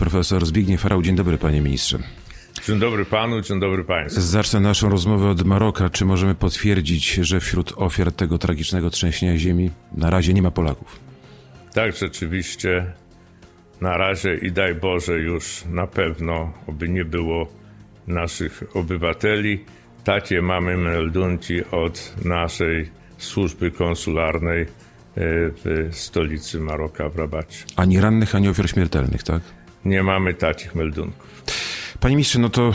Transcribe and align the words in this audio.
Profesor 0.00 0.46
Zbigniew 0.46 0.84
Rał. 0.84 1.02
Dzień 1.02 1.16
dobry, 1.16 1.38
panie 1.38 1.60
ministrze. 1.60 1.98
Dzień 2.66 2.78
dobry 2.78 3.04
panu, 3.04 3.40
dzień 3.40 3.60
dobry 3.60 3.84
państwu. 3.84 4.20
Zacznę 4.20 4.60
naszą 4.60 4.88
rozmowę 4.88 5.28
od 5.28 5.42
Maroka. 5.44 5.90
Czy 5.90 6.04
możemy 6.04 6.34
potwierdzić, 6.34 7.14
że 7.14 7.40
wśród 7.40 7.72
ofiar 7.76 8.12
tego 8.12 8.38
tragicznego 8.38 8.90
trzęsienia 8.90 9.36
ziemi 9.36 9.70
na 9.96 10.10
razie 10.10 10.34
nie 10.34 10.42
ma 10.42 10.50
Polaków? 10.50 11.00
Tak, 11.74 11.96
rzeczywiście. 11.96 12.92
Na 13.80 13.96
razie 13.96 14.34
i 14.34 14.52
daj 14.52 14.74
Boże 14.74 15.18
już 15.18 15.64
na 15.68 15.86
pewno, 15.86 16.52
oby 16.66 16.88
nie 16.88 17.04
było 17.04 17.48
naszych 18.06 18.62
obywateli. 18.74 19.64
Takie 20.04 20.42
mamy 20.42 20.76
meldunki 20.76 21.64
od 21.64 22.14
naszej 22.24 22.90
służby 23.18 23.70
konsularnej 23.70 24.62
e, 24.62 24.66
w 25.16 25.88
stolicy 25.92 26.60
Maroka, 26.60 27.08
w 27.08 27.16
Rabacie. 27.16 27.64
Ani 27.76 28.00
rannych, 28.00 28.34
ani 28.34 28.48
ofiar 28.48 28.70
śmiertelnych, 28.70 29.22
tak? 29.22 29.42
Nie 29.84 30.02
mamy 30.02 30.34
takich 30.34 30.74
meldunków. 30.74 31.30
Panie 32.00 32.16
ministrze, 32.16 32.38
no 32.38 32.48
to, 32.48 32.74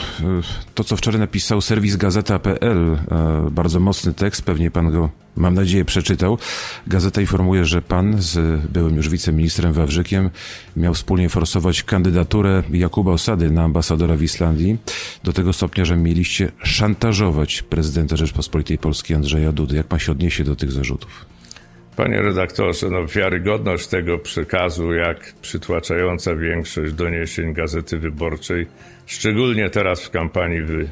to 0.76 0.84
co 0.84 0.98
wczoraj 0.98 1.20
napisał 1.20 1.62
serwis 1.62 1.96
gazeta.pl, 1.96 2.98
e, 3.12 3.48
bardzo 3.52 3.80
mocny 3.80 4.14
tekst, 4.14 4.42
pewnie 4.42 4.72
pan 4.72 4.92
go, 4.92 5.10
mam 5.36 5.54
nadzieję, 5.54 5.86
przeczytał. 5.86 6.38
Gazeta 6.88 7.22
informuje, 7.22 7.66
że 7.66 7.82
pan 7.82 8.22
z 8.22 8.62
byłym 8.72 8.96
już 8.96 9.10
wiceministrem 9.10 9.74
Wawrzykiem 9.74 10.30
miał 10.78 10.94
wspólnie 10.94 11.30
forsować 11.30 11.84
kandydaturę 11.84 12.64
Jakuba 12.72 13.12
Osady 13.12 13.52
na 13.52 13.64
ambasadora 13.64 14.16
w 14.16 14.24
Islandii 14.24 14.78
do 15.24 15.34
tego 15.34 15.54
stopnia, 15.54 15.86
że 15.86 15.98
mieliście 15.98 16.52
szantażować 16.64 17.62
prezydenta 17.62 18.16
Rzeczpospolitej 18.16 18.78
Polskiej 18.78 19.16
Andrzeja 19.16 19.52
Dudy. 19.52 19.76
Jak 19.76 19.88
pan 19.88 20.00
się 20.00 20.12
odniesie 20.12 20.44
do 20.44 20.56
tych 20.56 20.72
zarzutów? 20.72 21.35
Panie 21.96 22.22
redaktorze, 22.22 22.90
no 22.90 23.06
wiarygodność 23.06 23.88
tego 23.88 24.20
przekazu, 24.20 24.94
jak 24.94 25.34
przytłaczająca 25.42 26.36
większość 26.36 26.94
doniesień 26.94 27.54
Gazety 27.54 28.00
Wyborczej, 28.00 28.68
szczególnie 29.06 29.70
teraz 29.70 30.06
w 30.06 30.10
kampanii 30.10 30.62
wy, 30.62 30.90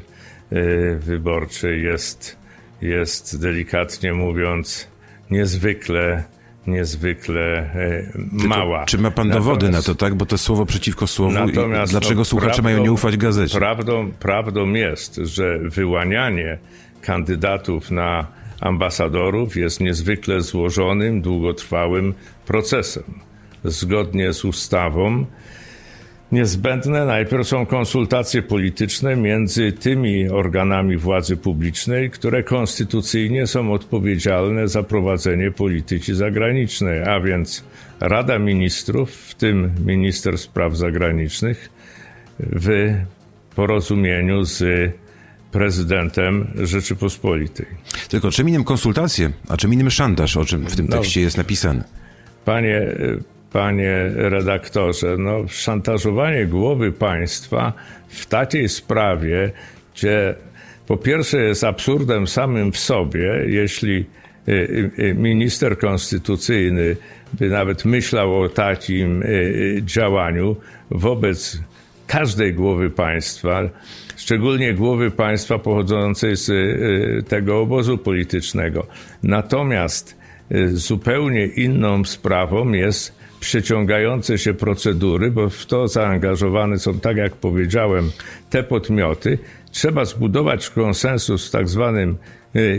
y, 0.52 0.98
wyborczej, 1.00 1.82
jest, 1.82 2.36
jest 2.82 3.40
delikatnie 3.40 4.12
mówiąc 4.12 4.88
niezwykle 5.30 6.24
niezwykle 6.66 7.70
y, 7.76 8.12
mała. 8.48 8.84
Czy 8.84 8.98
ma 8.98 9.10
pan 9.10 9.28
natomiast, 9.28 9.48
dowody 9.48 9.70
na 9.70 9.82
to, 9.82 9.94
tak? 9.94 10.14
Bo 10.14 10.26
to 10.26 10.38
słowo 10.38 10.66
przeciwko 10.66 11.06
słowu. 11.06 11.32
Natomiast, 11.32 11.92
dlaczego 11.92 12.20
no, 12.20 12.24
słuchacze 12.24 12.48
prawdą, 12.48 12.62
mają 12.62 12.82
nie 12.82 12.92
ufać 12.92 13.16
gazecie? 13.16 13.58
Prawdą, 13.58 14.12
prawdą 14.12 14.72
jest, 14.72 15.14
że 15.16 15.58
wyłanianie 15.58 16.58
kandydatów 17.02 17.90
na 17.90 18.26
ambasadorów 18.60 19.56
jest 19.56 19.80
niezwykle 19.80 20.40
złożonym, 20.40 21.22
długotrwałym 21.22 22.14
procesem. 22.46 23.04
Zgodnie 23.64 24.32
z 24.32 24.44
ustawą, 24.44 25.26
niezbędne 26.32 27.06
najpierw 27.06 27.48
są 27.48 27.66
konsultacje 27.66 28.42
polityczne 28.42 29.16
między 29.16 29.72
tymi 29.72 30.28
organami 30.28 30.96
władzy 30.96 31.36
publicznej, 31.36 32.10
które 32.10 32.42
konstytucyjnie 32.42 33.46
są 33.46 33.72
odpowiedzialne 33.72 34.68
za 34.68 34.82
prowadzenie 34.82 35.50
polityki 35.50 36.14
zagranicznej, 36.14 37.02
a 37.02 37.20
więc 37.20 37.64
Rada 38.00 38.38
Ministrów, 38.38 39.10
w 39.10 39.34
tym 39.34 39.70
minister 39.86 40.38
spraw 40.38 40.76
zagranicznych, 40.76 41.70
w 42.38 42.94
porozumieniu 43.56 44.44
z 44.44 44.64
prezydentem 45.54 46.46
Rzeczypospolitej. 46.62 47.66
Tylko 48.08 48.30
czym 48.30 48.48
innym 48.48 48.64
konsultacje, 48.64 49.30
a 49.48 49.56
czym 49.56 49.72
innym 49.72 49.90
szantaż, 49.90 50.36
o 50.36 50.44
czym 50.44 50.66
w 50.66 50.76
tym 50.76 50.86
no, 50.90 50.96
tekście 50.96 51.20
jest 51.20 51.36
napisane? 51.36 51.84
Panie, 52.44 52.82
panie 53.52 54.10
redaktorze, 54.14 55.16
no, 55.18 55.48
szantażowanie 55.48 56.46
głowy 56.46 56.92
państwa 56.92 57.72
w 58.08 58.26
takiej 58.26 58.68
sprawie, 58.68 59.52
gdzie 59.94 60.34
po 60.86 60.96
pierwsze 60.96 61.38
jest 61.38 61.64
absurdem 61.64 62.26
samym 62.26 62.72
w 62.72 62.78
sobie, 62.78 63.44
jeśli 63.46 64.06
y, 64.48 64.52
y, 64.52 64.90
y, 64.98 65.14
minister 65.14 65.78
konstytucyjny 65.78 66.96
by 67.32 67.48
nawet 67.48 67.84
myślał 67.84 68.40
o 68.40 68.48
takim 68.48 69.24
działaniu 69.80 70.56
wobec 70.90 71.58
każdej 72.06 72.54
głowy 72.54 72.90
państwa, 72.90 73.62
szczególnie 74.24 74.74
głowy 74.74 75.10
państwa 75.10 75.58
pochodzącej 75.58 76.36
z 76.36 76.48
y, 76.48 77.22
tego 77.28 77.60
obozu 77.60 77.98
politycznego. 77.98 78.86
Natomiast 79.22 80.16
y, 80.52 80.76
zupełnie 80.76 81.46
inną 81.46 82.04
sprawą 82.04 82.72
jest 82.72 83.18
przeciągające 83.40 84.38
się 84.38 84.54
procedury, 84.54 85.30
bo 85.30 85.48
w 85.50 85.66
to 85.66 85.88
zaangażowane 85.88 86.78
są, 86.78 87.00
tak 87.00 87.16
jak 87.16 87.32
powiedziałem, 87.36 88.10
te 88.50 88.62
podmioty. 88.62 89.38
Trzeba 89.70 90.04
zbudować 90.04 90.70
konsensus 90.70 91.48
w 91.48 91.50
tak 91.50 91.68
zwanym 91.68 92.16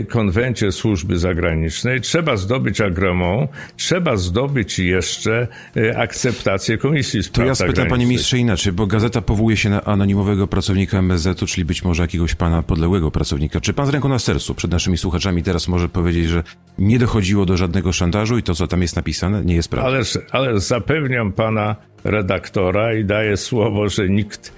konwencie 0.08 0.72
służby 0.72 1.18
zagranicznej, 1.18 2.00
trzeba 2.00 2.36
zdobyć 2.36 2.80
agremą, 2.80 3.48
trzeba 3.76 4.16
zdobyć 4.16 4.78
jeszcze 4.78 5.48
y, 5.76 5.98
akceptację 5.98 6.78
Komisji 6.78 7.22
Spraw 7.22 7.44
To 7.44 7.48
ja 7.48 7.54
spytam 7.54 7.88
panie 7.88 8.06
ministrze 8.06 8.38
inaczej, 8.38 8.72
bo 8.72 8.86
gazeta 8.86 9.20
powołuje 9.20 9.56
się 9.56 9.70
na 9.70 9.84
anonimowego 9.84 10.46
pracownika 10.46 10.98
MSZ-u, 10.98 11.46
czyli 11.46 11.64
być 11.64 11.84
może 11.84 12.02
jakiegoś 12.02 12.34
pana 12.34 12.62
podległego 12.62 13.10
pracownika. 13.10 13.60
Czy 13.60 13.72
pan 13.72 13.86
z 13.86 13.88
ręką 13.88 14.08
na 14.08 14.18
sercu 14.18 14.54
przed 14.54 14.70
naszymi 14.70 14.98
słuchaczami 14.98 15.42
teraz 15.42 15.68
może 15.68 15.88
powiedzieć, 15.88 16.28
że 16.28 16.42
nie 16.78 16.98
dochodziło 16.98 17.46
do 17.46 17.56
żadnego 17.56 17.92
szantażu 17.92 18.38
i 18.38 18.42
to, 18.42 18.54
co 18.54 18.66
tam 18.66 18.82
jest 18.82 18.96
napisane, 18.96 19.44
nie 19.44 19.54
jest 19.54 19.68
prawdą? 19.68 19.88
Ależ, 19.88 20.18
ale 20.30 20.60
zapewniam 20.60 21.32
pana 21.32 21.76
redaktora 22.04 22.94
i 22.94 23.04
daję 23.04 23.36
słowo, 23.36 23.88
że 23.88 24.08
nikt 24.08 24.52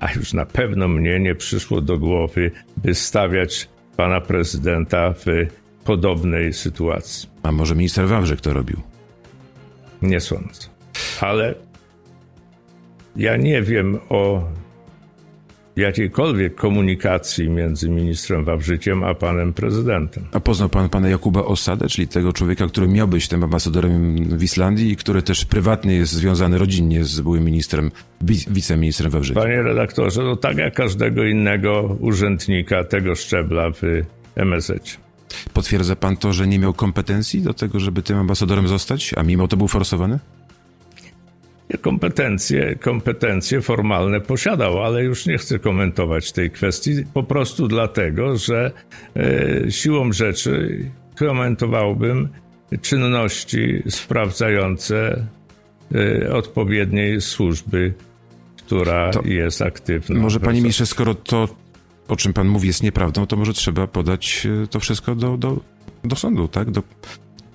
a 0.00 0.12
już 0.12 0.32
na 0.32 0.46
pewno 0.46 0.88
mnie 0.88 1.20
nie 1.20 1.34
przyszło 1.34 1.80
do 1.80 1.98
głowy, 1.98 2.50
by 2.76 2.94
stawiać 2.94 3.68
pana 3.96 4.20
prezydenta 4.20 5.12
w 5.12 5.26
podobnej 5.84 6.52
sytuacji. 6.52 7.28
A 7.42 7.52
może 7.52 7.74
minister 7.74 8.08
Wawrzyk 8.08 8.40
to 8.40 8.52
robił? 8.52 8.80
Nie 10.02 10.20
sądzę. 10.20 10.68
Ale 11.20 11.54
ja 13.16 13.36
nie 13.36 13.62
wiem 13.62 13.98
o 14.08 14.42
jakiejkolwiek 15.76 16.54
komunikacji 16.54 17.50
między 17.50 17.90
ministrem 17.90 18.44
Wawrzykiem 18.44 19.04
a 19.04 19.14
panem 19.14 19.52
prezydentem. 19.52 20.24
A 20.32 20.40
poznał 20.40 20.68
pan 20.68 20.88
pana 20.88 21.08
Jakuba 21.08 21.44
Osadę, 21.44 21.88
czyli 21.88 22.08
tego 22.08 22.32
człowieka, 22.32 22.66
który 22.66 22.88
miał 22.88 23.08
być 23.08 23.28
tym 23.28 23.44
ambasadorem 23.44 24.16
w 24.38 24.42
Islandii 24.42 24.92
i 24.92 24.96
który 24.96 25.22
też 25.22 25.44
prywatnie 25.44 25.94
jest 25.94 26.12
związany 26.12 26.58
rodzinnie 26.58 27.04
z 27.04 27.20
byłym 27.20 27.44
ministrem, 27.44 27.90
wiceministrem 28.50 29.10
Wawrzykiem? 29.10 29.42
Panie 29.42 29.62
redaktorze, 29.62 30.22
no 30.22 30.36
tak 30.36 30.56
jak 30.56 30.74
każdego 30.74 31.24
innego 31.24 31.96
urzędnika 32.00 32.84
tego 32.84 33.14
szczebla 33.14 33.70
w 33.70 33.82
MSZ. 34.36 34.98
Potwierdza 35.52 35.96
pan 35.96 36.16
to, 36.16 36.32
że 36.32 36.46
nie 36.46 36.58
miał 36.58 36.74
kompetencji 36.74 37.42
do 37.42 37.54
tego, 37.54 37.80
żeby 37.80 38.02
tym 38.02 38.18
ambasadorem 38.18 38.68
zostać, 38.68 39.14
a 39.16 39.22
mimo 39.22 39.48
to 39.48 39.56
był 39.56 39.68
forsowany? 39.68 40.18
Kompetencje, 41.80 42.76
kompetencje 42.76 43.62
formalne 43.62 44.20
posiadał, 44.20 44.82
ale 44.84 45.04
już 45.04 45.26
nie 45.26 45.38
chcę 45.38 45.58
komentować 45.58 46.32
tej 46.32 46.50
kwestii, 46.50 46.90
po 47.14 47.22
prostu 47.22 47.68
dlatego, 47.68 48.36
że 48.36 48.72
e, 49.16 49.70
siłą 49.70 50.12
rzeczy 50.12 50.84
komentowałbym 51.16 52.28
czynności 52.82 53.82
sprawdzające 53.88 55.26
e, 55.94 56.32
odpowiedniej 56.32 57.20
służby, 57.20 57.94
która 58.56 59.10
to 59.10 59.22
jest 59.24 59.62
aktywna. 59.62 60.20
Może 60.20 60.40
panie 60.40 60.60
ministrze, 60.60 60.86
skoro 60.86 61.14
to, 61.14 61.48
o 62.08 62.16
czym 62.16 62.32
pan 62.32 62.48
mówi, 62.48 62.66
jest 62.66 62.82
nieprawdą, 62.82 63.26
to 63.26 63.36
może 63.36 63.52
trzeba 63.52 63.86
podać 63.86 64.46
e, 64.62 64.66
to 64.66 64.80
wszystko 64.80 65.14
do, 65.14 65.36
do, 65.36 65.60
do 66.04 66.16
sądu, 66.16 66.48
tak? 66.48 66.70
Do... 66.70 66.82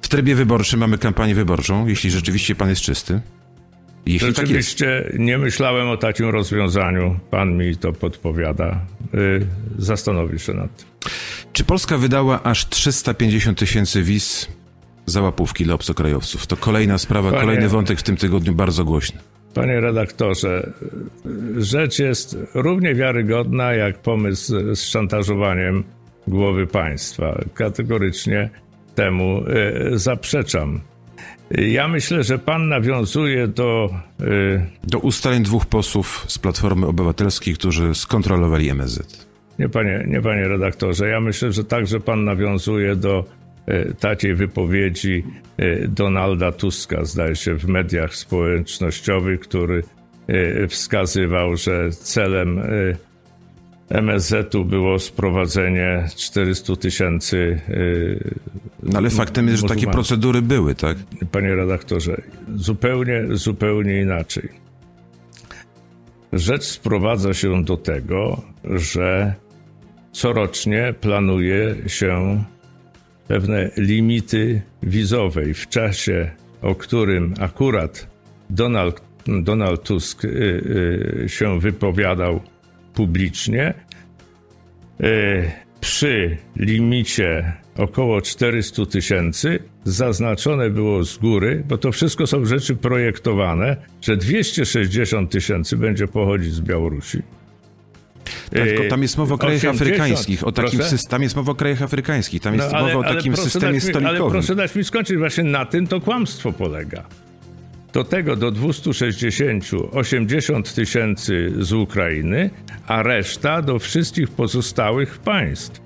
W 0.01 0.07
trybie 0.07 0.35
wyborczym 0.35 0.79
mamy 0.79 0.97
kampanię 0.97 1.35
wyborczą, 1.35 1.87
jeśli 1.87 2.11
rzeczywiście 2.11 2.55
pan 2.55 2.69
jest 2.69 2.81
czysty. 2.81 3.21
Jeśli 4.05 4.27
Rzeczywiście 4.27 5.03
tak 5.07 5.19
nie 5.19 5.37
myślałem 5.37 5.89
o 5.89 5.97
takim 5.97 6.29
rozwiązaniu. 6.29 7.19
Pan 7.31 7.57
mi 7.57 7.77
to 7.77 7.93
podpowiada. 7.93 8.81
Yy, 9.13 9.47
zastanowię 9.77 10.39
się 10.39 10.53
nad 10.53 10.77
tym. 10.77 10.87
Czy 11.53 11.63
Polska 11.63 11.97
wydała 11.97 12.43
aż 12.43 12.69
350 12.69 13.59
tysięcy 13.59 14.03
wiz 14.03 14.47
za 15.05 15.21
łapówki 15.21 15.63
dla 15.63 15.73
obcokrajowców? 15.73 16.47
To 16.47 16.57
kolejna 16.57 16.97
sprawa, 16.97 17.29
Panie, 17.29 17.41
kolejny 17.41 17.69
wątek 17.69 17.99
w 17.99 18.03
tym 18.03 18.17
tygodniu 18.17 18.53
bardzo 18.53 18.85
głośny. 18.85 19.19
Panie 19.53 19.79
redaktorze, 19.79 20.73
rzecz 21.57 21.99
jest 21.99 22.37
równie 22.53 22.95
wiarygodna 22.95 23.73
jak 23.73 23.97
pomysł 23.97 24.75
z 24.75 24.81
szantażowaniem 24.81 25.83
głowy 26.27 26.67
państwa. 26.67 27.41
Kategorycznie 27.53 28.49
temu 28.95 29.43
y, 29.93 29.99
zaprzeczam. 29.99 30.81
Ja 31.51 31.87
myślę, 31.87 32.23
że 32.23 32.39
pan 32.39 32.69
nawiązuje 32.69 33.47
do. 33.47 33.89
Yy... 34.19 34.61
Do 34.83 34.99
ustaleń 34.99 35.43
dwóch 35.43 35.65
posłów 35.65 36.25
z 36.27 36.37
Platformy 36.37 36.87
Obywatelskiej, 36.87 37.53
którzy 37.53 37.95
skontrolowali 37.95 38.69
MSZ. 38.69 39.27
Nie 39.59 39.69
panie, 39.69 40.03
nie, 40.07 40.21
panie 40.21 40.47
redaktorze. 40.47 41.09
Ja 41.09 41.19
myślę, 41.19 41.51
że 41.51 41.63
także 41.63 41.99
pan 41.99 42.23
nawiązuje 42.23 42.95
do 42.95 43.25
y, 43.69 43.93
takiej 43.99 44.35
wypowiedzi 44.35 45.23
y, 45.59 45.87
Donalda 45.87 46.51
Tuska, 46.51 47.05
zdaje 47.05 47.35
się, 47.35 47.55
w 47.55 47.67
mediach 47.67 48.15
społecznościowych, 48.15 49.39
który 49.39 49.83
wskazywał, 50.69 51.55
że 51.57 51.91
celem 51.91 52.61
MSZ-u 53.89 54.65
było 54.65 54.99
sprowadzenie 54.99 56.07
400 56.15 56.75
tysięcy. 56.75 57.61
No 58.83 58.97
ale 58.97 59.09
faktem 59.09 59.47
jest, 59.47 59.61
że 59.61 59.67
takie 59.67 59.87
procedury 59.87 60.41
były, 60.41 60.75
tak? 60.75 60.97
Panie 61.31 61.55
redaktorze, 61.55 62.21
zupełnie, 62.55 63.23
zupełnie 63.31 64.01
inaczej. 64.01 64.49
Rzecz 66.33 66.63
sprowadza 66.63 67.33
się 67.33 67.63
do 67.63 67.77
tego, 67.77 68.41
że 68.63 69.33
corocznie 70.11 70.93
planuje 71.01 71.75
się 71.87 72.43
pewne 73.27 73.69
limity 73.77 74.61
wizowej 74.83 75.53
w 75.53 75.67
czasie, 75.67 76.31
o 76.61 76.75
którym 76.75 77.33
akurat 77.39 78.07
Donald, 78.49 79.01
Donald 79.41 79.83
Tusk 79.83 80.25
y, 80.25 80.27
y, 81.23 81.29
się 81.29 81.59
wypowiadał 81.59 82.41
publicznie. 82.97 83.73
Y, 85.01 85.51
przy 85.81 86.37
limicie 86.55 87.53
około 87.75 88.21
400 88.21 88.85
tysięcy 88.85 89.59
zaznaczone 89.83 90.69
było 90.69 91.03
z 91.03 91.17
góry, 91.17 91.63
bo 91.67 91.77
to 91.77 91.91
wszystko 91.91 92.27
są 92.27 92.45
rzeczy 92.45 92.75
projektowane, 92.75 93.77
że 94.01 94.17
260 94.17 95.31
tysięcy 95.31 95.77
będzie 95.77 96.07
pochodzić 96.07 96.53
z 96.53 96.61
Białorusi. 96.61 97.21
Tak, 98.51 98.63
tylko 98.63 98.83
tam 98.89 99.01
jest 99.01 99.17
mowa 99.17 99.35
o 99.35 99.37
krajach 99.37 99.57
80, 99.57 99.81
afrykańskich, 99.81 100.47
o 100.47 100.51
takim 100.51 100.79
tam 101.09 101.23
jest 101.23 101.35
mowa 101.35 101.51
o 101.51 101.55
krajach 101.55 101.81
afrykańskich, 101.81 102.41
tam 102.41 102.55
jest 102.55 102.71
no, 102.71 102.77
ale, 102.77 102.93
mowa 102.93 103.09
o 103.09 103.13
takim 103.13 103.35
systemie 103.35 103.73
mi, 103.73 103.81
stolikowym. 103.81 104.21
Ale 104.21 104.31
proszę 104.31 104.55
dać 104.55 104.75
mi 104.75 104.83
skończyć, 104.83 105.17
właśnie 105.17 105.43
na 105.43 105.65
tym 105.65 105.87
to 105.87 106.01
kłamstwo 106.01 106.51
polega. 106.51 107.03
Do 107.93 108.03
tego 108.03 108.35
do 108.35 108.51
260 108.51 109.71
80 109.91 110.73
tysięcy 110.73 111.53
z 111.59 111.73
Ukrainy, 111.73 112.49
a 112.87 113.03
reszta 113.03 113.61
do 113.61 113.79
wszystkich 113.79 114.29
pozostałych 114.29 115.17
państw. 115.17 115.81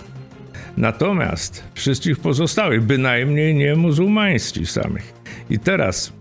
Natomiast 0.78 1.64
wszystkich 1.74 2.20
pozostałych, 2.20 2.82
bynajmniej 2.82 3.56
nie 3.56 3.76
muzułmańskich 3.76 4.72
samych. 4.72 5.14
I 5.50 5.60
teraz 5.60 6.14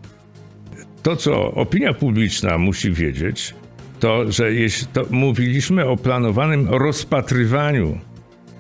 to, 1.03 1.17
co 1.17 1.53
opinia 1.53 1.95
publiczna 1.95 2.59
musi 2.59 2.93
wiedzieć, 2.93 3.55
to, 4.01 4.33
że 4.33 4.53
jeśli 4.53 4.87
to 4.87 5.07
mówiliśmy 5.11 5.87
o 5.87 5.97
planowanym 5.97 6.69
rozpatrywaniu 6.69 7.99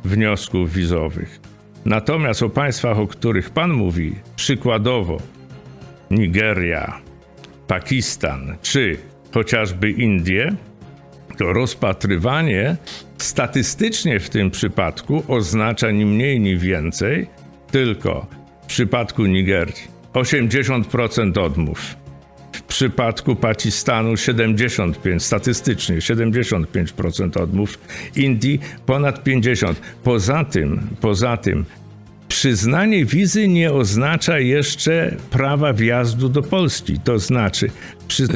wniosków 0.04 0.72
wizowych. 0.72 1.40
Natomiast 1.84 2.42
o 2.42 2.48
państwach, 2.48 2.98
o 2.98 3.06
których 3.06 3.50
Pan 3.50 3.72
mówi, 3.72 4.14
przykładowo 4.36 5.22
Nigeria, 6.10 7.00
Pakistan 7.70 8.56
czy 8.62 8.96
chociażby 9.34 9.90
Indie, 9.90 10.54
to 11.38 11.52
rozpatrywanie 11.52 12.76
statystycznie 13.18 14.20
w 14.20 14.30
tym 14.30 14.50
przypadku 14.50 15.22
oznacza 15.28 15.90
ni 15.90 16.06
mniej, 16.06 16.40
ni 16.40 16.56
więcej, 16.56 17.26
tylko 17.70 18.26
w 18.62 18.66
przypadku 18.66 19.26
Nigerii 19.26 19.74
80% 20.12 21.38
odmów, 21.38 21.96
w 22.52 22.62
przypadku 22.62 23.36
Pakistanu 23.36 24.16
75, 24.16 25.22
statystycznie 25.22 25.96
75% 25.96 27.42
odmów, 27.42 27.78
Indii 28.16 28.60
ponad 28.86 29.24
50. 29.24 29.80
Poza 30.02 30.44
tym, 30.44 30.80
poza 31.00 31.36
tym 31.36 31.64
Przyznanie 32.30 33.04
wizy 33.04 33.48
nie 33.48 33.72
oznacza 33.72 34.38
jeszcze 34.38 35.16
prawa 35.30 35.72
wjazdu 35.72 36.28
do 36.28 36.42
Polski. 36.42 37.00
To 37.04 37.18
znaczy, 37.18 37.70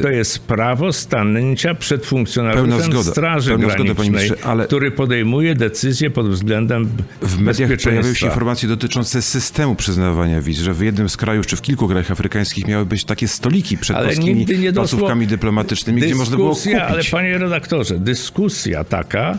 to 0.01 0.09
jest 0.09 0.39
prawo 0.39 0.93
stanęcia 0.93 1.75
przed 1.75 2.05
funkcjonariuszem 2.05 2.91
zgoda, 2.91 3.11
Straży 3.11 3.57
Granicznej, 3.57 4.27
zgoda, 4.27 4.43
ale 4.43 4.65
który 4.65 4.91
podejmuje 4.91 5.55
decyzję 5.55 6.09
pod 6.09 6.29
względem 6.29 6.89
W 7.21 7.39
mediach 7.39 7.71
pojawiły 7.83 8.15
się 8.15 8.25
informacje 8.25 8.69
dotyczące 8.69 9.21
systemu 9.21 9.75
przyznawania 9.75 10.41
wiz, 10.41 10.59
że 10.59 10.73
w 10.73 10.81
jednym 10.81 11.09
z 11.09 11.17
krajów, 11.17 11.47
czy 11.47 11.55
w 11.55 11.61
kilku 11.61 11.87
krajach 11.87 12.11
afrykańskich 12.11 12.67
miały 12.67 12.85
być 12.85 13.05
takie 13.05 13.27
stoliki 13.27 13.77
przed 13.77 13.97
ale 13.97 14.07
polskimi 14.07 14.47
placówkami 14.73 15.27
dyplomatycznymi, 15.27 16.01
gdzie 16.01 16.15
można 16.15 16.37
było 16.37 16.55
kupić. 16.55 16.75
Ale 16.75 17.03
panie 17.03 17.37
redaktorze, 17.37 17.99
dyskusja 17.99 18.83
taka 18.83 19.37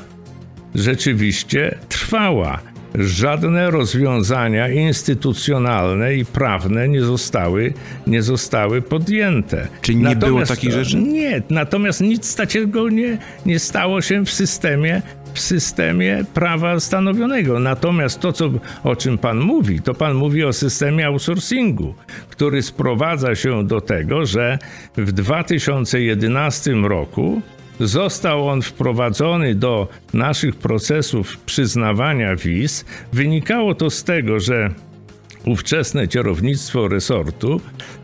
rzeczywiście 0.75 1.79
trwała 1.88 2.75
żadne 2.98 3.70
rozwiązania 3.70 4.69
instytucjonalne 4.69 6.14
i 6.14 6.25
prawne 6.25 6.88
nie 6.88 7.02
zostały, 7.02 7.75
nie 8.06 8.22
zostały 8.22 8.82
podjęte. 8.82 9.69
Czy 9.81 9.94
nie 9.94 10.02
natomiast, 10.02 10.26
było 10.26 10.46
takich 10.46 10.72
rzeczy? 10.72 10.96
Nie, 10.96 11.43
natomiast 11.50 12.00
nic 12.00 12.37
takiego 12.37 12.88
nie, 12.88 13.19
nie 13.46 13.58
stało 13.58 14.02
się 14.02 14.25
w 14.25 14.31
systemie 14.31 15.02
w 15.37 15.40
systemie 15.40 16.25
prawa 16.34 16.81
stanowionego. 16.81 17.58
Natomiast 17.60 18.20
to, 18.20 18.32
co, 18.32 18.50
o 18.84 18.96
czym 18.96 19.19
Pan 19.19 19.38
mówi, 19.38 19.81
to 19.81 19.94
Pan 19.94 20.14
mówi 20.14 20.44
o 20.44 20.52
systemie 20.52 21.06
outsourcingu, 21.06 21.94
który 22.28 22.62
sprowadza 22.62 23.34
się 23.34 23.66
do 23.66 23.81
tego, 23.81 24.26
że 24.26 24.58
w 24.96 25.12
2011 25.12 26.72
roku 26.72 27.42
Został 27.81 28.49
on 28.49 28.62
wprowadzony 28.62 29.55
do 29.55 29.88
naszych 30.14 30.56
procesów 30.56 31.37
przyznawania 31.38 32.37
wiz. 32.37 32.84
Wynikało 33.12 33.75
to 33.75 33.90
z 33.90 34.05
tego, 34.05 34.40
że 34.40 34.70
ówczesne 35.44 36.08
kierownictwo 36.08 36.88
resortu, 36.88 37.61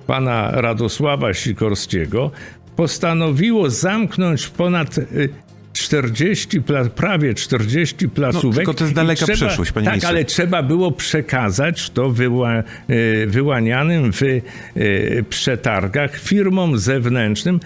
pana 0.07 0.51
Radosława 0.51 1.35
Sikorskiego, 1.35 2.31
postanowiło 2.77 3.71
zamknąć 3.71 4.49
ponad 4.49 4.97
40, 5.73 6.57
y, 6.59 6.91
prawie 6.91 7.35
40 7.35 8.09
placówek. 8.09 8.45
No, 8.45 8.57
tylko 8.57 8.75
to 8.75 8.85
jest 8.85 8.95
daleka 8.95 9.25
trzeba, 9.25 9.37
przyszłość, 9.37 9.73
panie 9.73 9.85
Tak, 9.85 9.93
ministrze. 9.95 10.09
ale 10.09 10.25
trzeba 10.25 10.63
było 10.63 10.93
przekazać 10.93 11.91
to 11.91 12.11
wyła, 12.11 12.63
y, 12.91 13.27
wyłanianym 13.27 14.13
w 14.13 14.23
y, 14.23 14.43
przetargach 15.29 16.19
firmom 16.19 16.79
zewnętrznym 16.79 17.61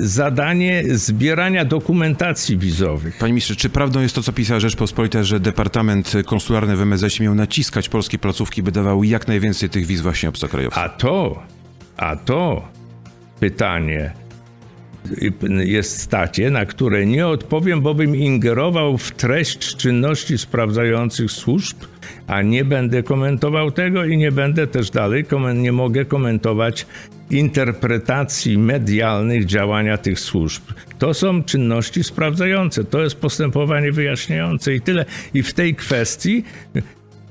zadanie 0.00 0.84
zbierania 0.90 1.64
dokumentacji 1.64 2.58
wizowych. 2.58 3.18
Panie 3.18 3.32
ministrze, 3.32 3.56
czy 3.56 3.68
prawdą 3.68 4.00
jest 4.00 4.14
to, 4.14 4.22
co 4.22 4.32
pisała 4.32 4.60
Rzeczpospolita, 4.60 5.22
że 5.22 5.40
Departament 5.40 6.12
Konsularny 6.26 6.76
w 6.76 6.80
MSZ 6.80 7.20
miał 7.20 7.34
naciskać 7.34 7.88
polskie 7.88 8.18
placówki, 8.18 8.62
by 8.62 8.72
dawały 8.72 9.06
jak 9.06 9.28
najwięcej 9.28 9.68
tych 9.68 9.86
wiz 9.86 10.00
właśnie 10.00 10.28
obcokrajowców? 10.28 10.82
A 10.82 10.88
to, 10.88 11.42
a 11.96 12.16
to 12.16 12.68
pytanie 13.40 14.12
jest 15.64 16.10
takie, 16.10 16.50
na 16.50 16.66
które 16.66 17.06
nie 17.06 17.26
odpowiem, 17.26 17.80
bo 17.80 17.94
bym 17.94 18.16
ingerował 18.16 18.98
w 18.98 19.10
treść 19.10 19.76
czynności 19.76 20.38
sprawdzających 20.38 21.30
służb, 21.30 21.76
a 22.26 22.42
nie 22.42 22.64
będę 22.64 23.02
komentował 23.02 23.70
tego 23.70 24.04
i 24.04 24.16
nie 24.16 24.32
będę 24.32 24.66
też 24.66 24.90
dalej, 24.90 25.24
nie 25.54 25.72
mogę 25.72 26.04
komentować 26.04 26.86
interpretacji 27.30 28.58
medialnych 28.58 29.44
działania 29.44 29.98
tych 29.98 30.20
służb. 30.20 30.62
To 30.98 31.14
są 31.14 31.42
czynności 31.42 32.04
sprawdzające, 32.04 32.84
to 32.84 33.02
jest 33.02 33.16
postępowanie 33.16 33.92
wyjaśniające 33.92 34.74
i 34.74 34.80
tyle. 34.80 35.04
I 35.34 35.42
w 35.42 35.54
tej 35.54 35.74
kwestii 35.74 36.44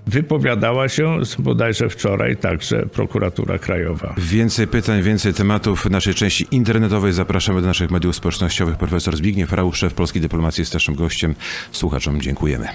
wypowiadała 0.08 0.90
się 0.90 1.20
bodajże 1.40 1.90
wczoraj 1.90 2.38
także 2.38 2.86
prokuratura 2.86 3.60
krajowa. 3.60 4.16
Więcej 4.18 4.68
pytań, 4.68 5.02
więcej 5.02 5.34
tematów 5.34 5.82
w 5.82 5.90
naszej 5.90 6.14
części 6.14 6.48
internetowej. 6.52 7.14
Zapraszamy 7.14 7.62
do 7.62 7.68
naszych 7.68 7.92
mediów 7.92 8.16
społecznościowych. 8.16 8.78
Profesor 8.78 9.18
Zbigniew 9.18 9.54
Rauch, 9.54 9.76
szef 9.76 9.94
Polskiej 9.94 10.22
Dyplomacji 10.22 10.62
jest 10.62 10.74
naszym 10.74 10.96
gościem. 10.96 11.36
Słuchaczom 11.72 12.22
dziękujemy. 12.22 12.68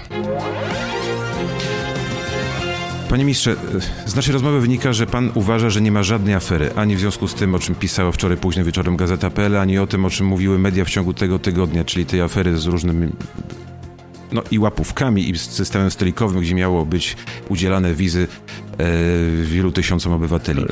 Panie 3.13 3.25
ministrze, 3.25 3.55
z 4.05 4.15
naszej 4.15 4.33
rozmowy 4.33 4.61
wynika, 4.61 4.93
że 4.93 5.07
pan 5.07 5.31
uważa, 5.33 5.69
że 5.69 5.81
nie 5.81 5.91
ma 5.91 6.03
żadnej 6.03 6.35
afery, 6.35 6.71
ani 6.75 6.95
w 6.95 6.99
związku 6.99 7.27
z 7.27 7.33
tym, 7.33 7.55
o 7.55 7.59
czym 7.59 7.75
pisała 7.75 8.11
wczoraj 8.11 8.37
późnym 8.37 8.65
wieczorem 8.65 8.97
Gazeta.pl, 8.97 9.57
ani 9.57 9.79
o 9.79 9.87
tym, 9.87 10.05
o 10.05 10.09
czym 10.09 10.27
mówiły 10.27 10.59
media 10.59 10.85
w 10.85 10.89
ciągu 10.89 11.13
tego 11.13 11.39
tygodnia, 11.39 11.83
czyli 11.83 12.05
tej 12.05 12.21
afery 12.21 12.57
z 12.57 12.65
różnymi 12.65 13.09
no 14.31 14.43
i 14.51 14.59
łapówkami, 14.59 15.29
i 15.29 15.37
systemem 15.37 15.91
stolikowym, 15.91 16.41
gdzie 16.41 16.55
miało 16.55 16.85
być 16.85 17.15
udzielane 17.49 17.93
wizy 17.93 18.27
e, 18.77 18.87
wielu 19.43 19.71
tysiącom 19.71 20.13
obywateli. 20.13 20.65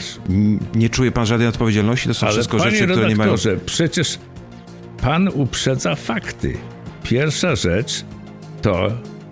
Nie 0.76 0.90
czuje 0.90 1.12
pan 1.12 1.26
żadnej 1.26 1.48
odpowiedzialności? 1.48 2.08
To 2.08 2.14
są 2.14 2.28
Ale 2.28 2.34
wszystko 2.34 2.60
rzeczy, 2.60 2.88
które 2.88 3.08
nie 3.08 3.16
mają... 3.16 3.36
przecież 3.66 4.20
pan 5.02 5.30
uprzedza 5.34 5.96
fakty. 5.96 6.58
Pierwsza 7.04 7.56
rzecz 7.56 8.06
to 8.62 8.88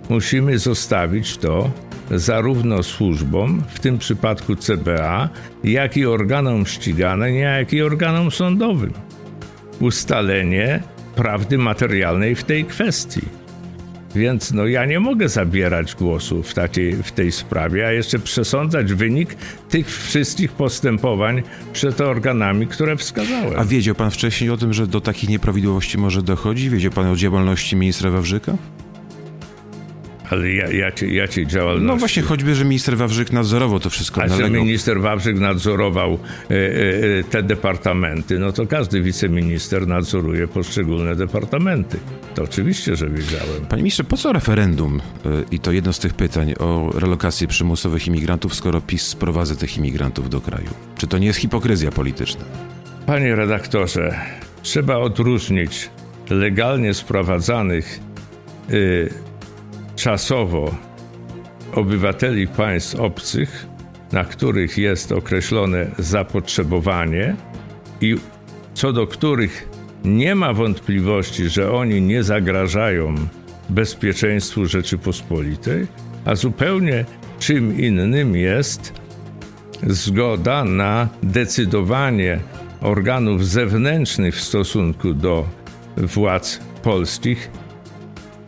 musimy 0.10 0.60
zostawić 0.60 1.38
to 1.38 1.72
zarówno 2.12 2.84
służbom, 2.84 3.63
w 3.70 3.80
tym 3.80 3.98
przypadku 3.98 4.56
CBA, 4.56 5.30
jak 5.63 5.98
i 5.98 6.06
organom 6.06 6.66
ścigania, 6.66 7.60
jak 7.60 7.74
i 7.74 7.82
organom 7.82 8.32
sądowym. 8.32 8.94
Ustalenie 9.80 10.84
prawdy 11.16 11.58
materialnej 11.58 12.36
w 12.36 12.44
tej 12.44 12.66
kwestii. 12.66 13.22
Więc 14.16 14.51
no, 14.51 14.68
ja 14.68 14.86
nie 14.86 15.00
mogę 15.00 15.30
zabierać 15.30 15.96
głosu 15.96 16.44
w, 16.44 16.54
takiej, 16.54 16.96
w 17.04 17.12
tej 17.12 17.32
sprawie, 17.32 17.88
a 17.88 17.92
jeszcze 17.92 18.20
przesądzać 18.20 18.94
wynik 18.94 19.36
tych 19.70 19.92
wszystkich 19.92 20.51
postępowań 20.51 21.44
przed 21.74 22.01
organami, 22.01 22.68
które 22.68 22.98
wskazałem. 22.98 23.60
A 23.60 23.66
wiedział 23.66 23.96
pan 23.96 24.12
wcześniej 24.12 24.50
o 24.50 24.58
tym, 24.58 24.74
że 24.74 24.88
do 24.88 25.01
takich 25.01 25.30
nieprawidłowości 25.30 25.98
może 25.98 26.22
dochodzić? 26.22 26.70
Wiedział 26.70 26.92
pan 26.92 27.08
o 27.08 27.16
działalności 27.16 27.75
ministra 27.75 28.12
Wawrzyka? 28.12 28.58
Ale 30.29 30.51
ja, 30.51 30.71
jakiej, 30.71 31.15
jakiej 31.15 31.48
działalności? 31.48 31.88
No 31.88 31.95
właśnie, 31.95 32.24
choćby, 32.24 32.55
że 32.55 32.65
minister 32.65 32.98
Wawrzyk 32.98 33.31
nadzorował 33.31 33.79
to 33.79 33.89
wszystko. 33.89 34.21
A 34.21 34.27
że 34.27 34.50
minister 34.50 35.01
Wawrzyk 35.01 35.39
nadzorował 35.39 36.19
e, 36.51 36.55
e, 37.19 37.24
te 37.24 37.43
departamenty, 37.43 38.39
no 38.39 38.51
to 38.51 38.67
każdy 38.67 39.01
wiceminister 39.01 39.88
nadzoruje 39.88 40.48
poszczególne 40.48 41.15
departamenty. 41.15 42.00
To 42.36 42.43
oczywiście, 42.43 42.95
że 42.95 43.09
wiedziałem. 43.09 43.65
Panie 43.69 43.83
ministrze, 43.83 44.03
po 44.03 44.17
co 44.17 44.33
referendum? 44.33 45.01
E, 45.25 45.29
I 45.51 45.59
to 45.59 45.71
jedno 45.71 45.93
z 45.93 46.00
tych 46.00 46.13
pytań 46.13 46.53
o 46.59 46.91
relokację 46.95 47.48
przymusowych 47.48 48.07
imigrantów, 48.07 48.55
skoro 48.55 48.81
PiS 48.81 49.07
sprowadza 49.07 49.55
tych 49.55 49.77
imigrantów 49.77 50.29
do 50.29 50.41
kraju. 50.41 50.69
Czy 50.98 51.07
to 51.07 51.17
nie 51.17 51.27
jest 51.27 51.39
hipokryzja 51.39 51.91
polityczna? 51.91 52.45
Panie 53.05 53.36
redaktorze, 53.36 54.15
trzeba 54.62 54.98
odróżnić 54.98 55.89
legalnie 56.29 56.93
sprowadzanych 56.93 58.00
czasowo 60.00 60.75
obywateli 61.74 62.48
państw 62.48 63.00
obcych, 63.00 63.68
na 64.12 64.24
których 64.24 64.77
jest 64.77 65.12
określone 65.12 65.91
zapotrzebowanie 65.98 67.36
i 68.01 68.15
co 68.74 68.94
do 68.94 69.08
których 69.08 69.70
nie 70.03 70.36
ma 70.36 70.53
wątpliwości, 70.53 71.50
że 71.50 71.72
oni 71.72 72.01
nie 72.01 72.24
zagrażają 72.24 73.15
bezpieczeństwu 73.70 74.65
Rzeczypospolitej, 74.65 75.88
a 76.25 76.36
zupełnie 76.36 77.06
czym 77.39 77.79
innym 77.79 78.36
jest 78.36 78.94
zgoda 79.88 80.65
na 80.65 81.10
decydowanie 81.24 82.39
organów 82.82 83.48
zewnętrznych 83.48 84.36
w 84.36 84.41
stosunku 84.41 85.13
do 85.13 85.48
władz 85.98 86.60
polskich, 86.84 87.50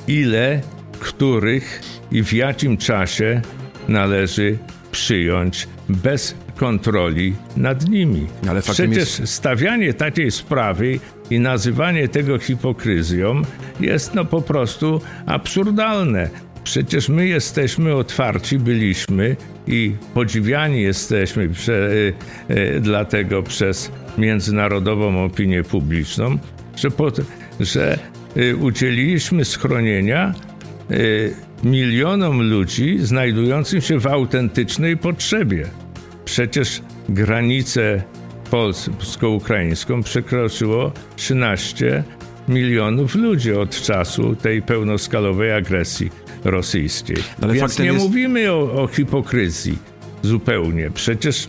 ile 0.08 0.62
których 1.01 1.81
i 2.12 2.24
w 2.24 2.34
jakim 2.34 2.77
czasie 2.77 3.41
należy 3.88 4.58
przyjąć 4.91 5.67
bez 5.89 6.36
kontroli 6.55 7.34
nad 7.58 7.89
nimi. 7.89 8.27
Ale 8.50 8.62
Przecież 8.62 9.20
jest... 9.20 9.34
stawianie 9.34 9.93
takiej 9.93 10.31
sprawy 10.31 11.00
i 11.29 11.39
nazywanie 11.39 12.08
tego 12.08 12.39
hipokryzją 12.39 13.41
jest 13.79 14.13
no 14.13 14.25
po 14.25 14.41
prostu 14.41 15.01
absurdalne. 15.25 16.29
Przecież 16.63 17.10
my 17.10 17.27
jesteśmy 17.27 17.96
otwarci, 17.96 18.60
byliśmy 18.60 19.36
i 19.67 19.96
podziwiani 20.13 20.81
jesteśmy 20.81 21.50
prze, 21.50 21.91
y, 21.91 22.13
y, 22.50 22.79
dlatego 22.81 23.43
przez 23.43 23.91
międzynarodową 24.17 25.25
opinię 25.25 25.63
publiczną, 25.63 26.38
że, 26.75 26.91
po, 26.91 27.12
że 27.60 28.00
y, 28.38 28.55
udzieliliśmy 28.55 29.46
schronienia 29.46 30.34
milionom 31.63 32.50
ludzi 32.50 32.98
znajdującym 33.00 33.81
się 33.81 34.00
w 34.00 34.07
autentycznej 34.07 34.98
potrzebie. 34.98 35.67
Przecież 36.25 36.81
granicę 37.10 38.03
polsko-ukraińską 38.50 40.03
przekroczyło 40.03 40.91
13 41.15 42.03
milionów 42.48 43.15
ludzi 43.15 43.53
od 43.53 43.81
czasu 43.81 44.36
tej 44.36 44.62
pełnoskalowej 44.62 45.53
agresji 45.53 46.10
rosyjskiej. 46.43 47.17
Ale 47.41 47.53
Więc 47.53 47.79
nie 47.79 47.86
jest... 47.86 48.00
mówimy 48.00 48.51
o, 48.51 48.83
o 48.83 48.88
hipokryzji 48.88 49.77
zupełnie. 50.21 50.91
Przecież 50.91 51.48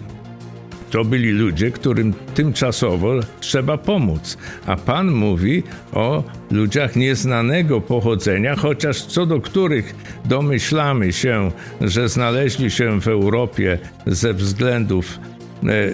to 0.92 1.04
byli 1.04 1.30
ludzie, 1.30 1.70
którym 1.70 2.14
tymczasowo 2.34 3.20
trzeba 3.40 3.78
pomóc. 3.78 4.38
A 4.66 4.76
Pan 4.76 5.10
mówi 5.10 5.62
o 5.92 6.24
ludziach 6.50 6.96
nieznanego 6.96 7.80
pochodzenia, 7.80 8.56
chociaż 8.56 9.02
co 9.02 9.26
do 9.26 9.40
których 9.40 9.94
domyślamy 10.24 11.12
się, 11.12 11.50
że 11.80 12.08
znaleźli 12.08 12.70
się 12.70 13.00
w 13.00 13.08
Europie 13.08 13.78
ze 14.06 14.34
względów 14.34 15.18
e, 15.64 15.68
e, 15.68 15.92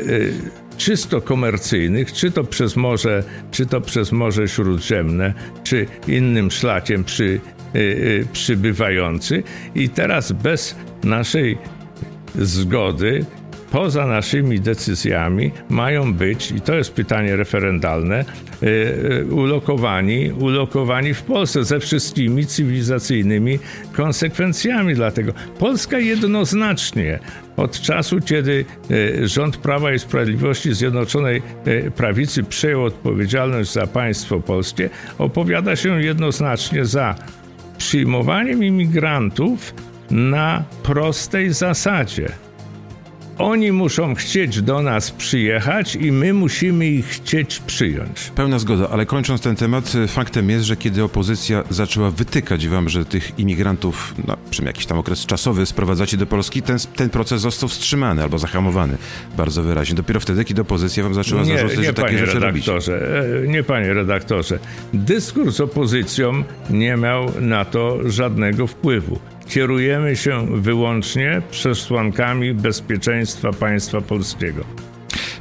czysto 0.76 1.20
komercyjnych, 1.20 2.12
czy 2.12 2.30
to 2.30 2.44
przez 2.44 2.76
morze, 2.76 3.22
czy 3.50 3.66
to 3.66 3.80
przez 3.80 4.12
Morze 4.12 4.48
Śródziemne, 4.48 5.34
czy 5.64 5.86
innym 6.08 6.50
szlakiem 6.50 7.04
przy, 7.04 7.40
e, 7.74 7.78
przybywający. 8.32 9.42
I 9.74 9.88
teraz 9.88 10.32
bez 10.32 10.76
naszej 11.04 11.58
zgody 12.34 13.24
poza 13.70 14.06
naszymi 14.06 14.60
decyzjami 14.60 15.50
mają 15.68 16.14
być, 16.14 16.50
i 16.50 16.60
to 16.60 16.74
jest 16.74 16.92
pytanie 16.92 17.36
referendalne, 17.36 18.24
y, 18.62 18.66
y, 18.66 19.34
ulokowani, 19.34 20.32
ulokowani 20.32 21.14
w 21.14 21.22
Polsce 21.22 21.64
ze 21.64 21.80
wszystkimi 21.80 22.46
cywilizacyjnymi 22.46 23.58
konsekwencjami. 23.92 24.94
Dlatego 24.94 25.32
Polska 25.58 25.98
jednoznacznie 25.98 27.18
od 27.56 27.80
czasu, 27.80 28.20
kiedy 28.20 28.64
y, 28.90 29.28
rząd 29.28 29.56
Prawa 29.56 29.92
i 29.92 29.98
Sprawiedliwości 29.98 30.74
Zjednoczonej 30.74 31.42
Prawicy 31.96 32.42
przejął 32.42 32.84
odpowiedzialność 32.84 33.72
za 33.72 33.86
państwo 33.86 34.40
polskie, 34.40 34.90
opowiada 35.18 35.76
się 35.76 36.02
jednoznacznie 36.02 36.84
za 36.84 37.14
przyjmowaniem 37.78 38.64
imigrantów 38.64 39.74
na 40.10 40.64
prostej 40.82 41.52
zasadzie 41.52 42.47
oni 43.38 43.72
muszą 43.72 44.14
chcieć 44.14 44.62
do 44.62 44.82
nas 44.82 45.10
przyjechać 45.10 45.96
i 45.96 46.12
my 46.12 46.34
musimy 46.34 46.86
ich 46.86 47.06
chcieć 47.06 47.58
przyjąć. 47.58 48.30
Pełna 48.34 48.58
zgoda, 48.58 48.88
ale 48.88 49.06
kończąc 49.06 49.40
ten 49.40 49.56
temat, 49.56 49.92
faktem 50.08 50.50
jest, 50.50 50.64
że 50.64 50.76
kiedy 50.76 51.04
opozycja 51.04 51.64
zaczęła 51.70 52.10
wytykać 52.10 52.68
wam, 52.68 52.88
że 52.88 53.04
tych 53.04 53.38
imigrantów, 53.38 54.14
no, 54.26 54.36
przynajmniej 54.50 54.70
jakiś 54.70 54.86
tam 54.86 54.98
okres 54.98 55.26
czasowy 55.26 55.66
sprowadzacie 55.66 56.16
do 56.16 56.26
Polski, 56.26 56.62
ten, 56.62 56.78
ten 56.96 57.10
proces 57.10 57.40
został 57.40 57.68
wstrzymany 57.68 58.22
albo 58.22 58.38
zahamowany 58.38 58.96
bardzo 59.36 59.62
wyraźnie. 59.62 59.96
Dopiero 59.96 60.20
wtedy, 60.20 60.44
kiedy 60.44 60.62
opozycja 60.62 61.02
wam 61.02 61.14
zaczęła 61.14 61.42
nie, 61.42 61.58
zarzucać, 61.58 61.78
nie, 61.78 61.84
że 61.84 61.94
takie 61.94 62.18
rzeczy 62.18 62.38
redaktorze, 62.38 63.22
e, 63.44 63.48
Nie, 63.48 63.62
panie 63.62 63.94
redaktorze. 63.94 64.58
Dyskurs 64.94 65.56
z 65.56 65.60
opozycją 65.60 66.44
nie 66.70 66.96
miał 66.96 67.40
na 67.40 67.64
to 67.64 68.10
żadnego 68.10 68.66
wpływu 68.66 69.18
kierujemy 69.48 70.16
się 70.16 70.46
wyłącznie 70.60 71.42
przesłankami 71.50 72.54
bezpieczeństwa 72.54 73.52
państwa 73.52 74.00
polskiego. 74.00 74.64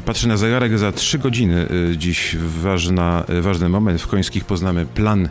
Patrzę 0.05 0.27
na 0.27 0.37
zegarek 0.37 0.77
za 0.77 0.91
trzy 0.91 1.19
godziny. 1.19 1.67
Y, 1.91 1.97
dziś 1.97 2.35
ważna, 2.61 3.25
y, 3.29 3.41
ważny 3.41 3.69
moment. 3.69 4.01
W 4.01 4.07
Końskich 4.07 4.45
poznamy 4.45 4.85
plan 4.85 5.29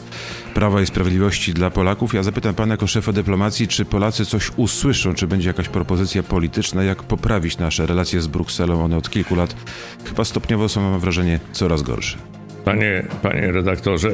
Prawa 0.54 0.82
i 0.82 0.86
Sprawiedliwości 0.86 1.54
dla 1.54 1.70
Polaków. 1.70 2.14
Ja 2.14 2.22
zapytam 2.22 2.54
pana 2.54 2.74
jako 2.74 2.86
szefa 2.86 3.12
dyplomacji, 3.12 3.68
czy 3.68 3.84
Polacy 3.84 4.26
coś 4.26 4.50
usłyszą, 4.56 5.14
czy 5.14 5.26
będzie 5.26 5.48
jakaś 5.48 5.68
propozycja 5.68 6.22
polityczna, 6.22 6.82
jak 6.84 7.02
poprawić 7.02 7.58
nasze 7.58 7.86
relacje 7.86 8.20
z 8.20 8.26
Brukselą. 8.26 8.84
One 8.84 8.96
od 8.96 9.10
kilku 9.10 9.34
lat 9.34 9.56
chyba 10.04 10.24
stopniowo 10.24 10.68
są, 10.68 10.90
mam 10.90 11.00
wrażenie, 11.00 11.40
coraz 11.52 11.82
gorsze. 11.82 12.18
Panie, 12.64 13.06
panie 13.22 13.52
redaktorze, 13.52 14.10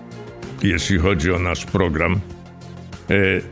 jeśli 0.62 0.98
chodzi 0.98 1.32
o 1.32 1.38
nasz 1.38 1.66
program, 1.66 2.20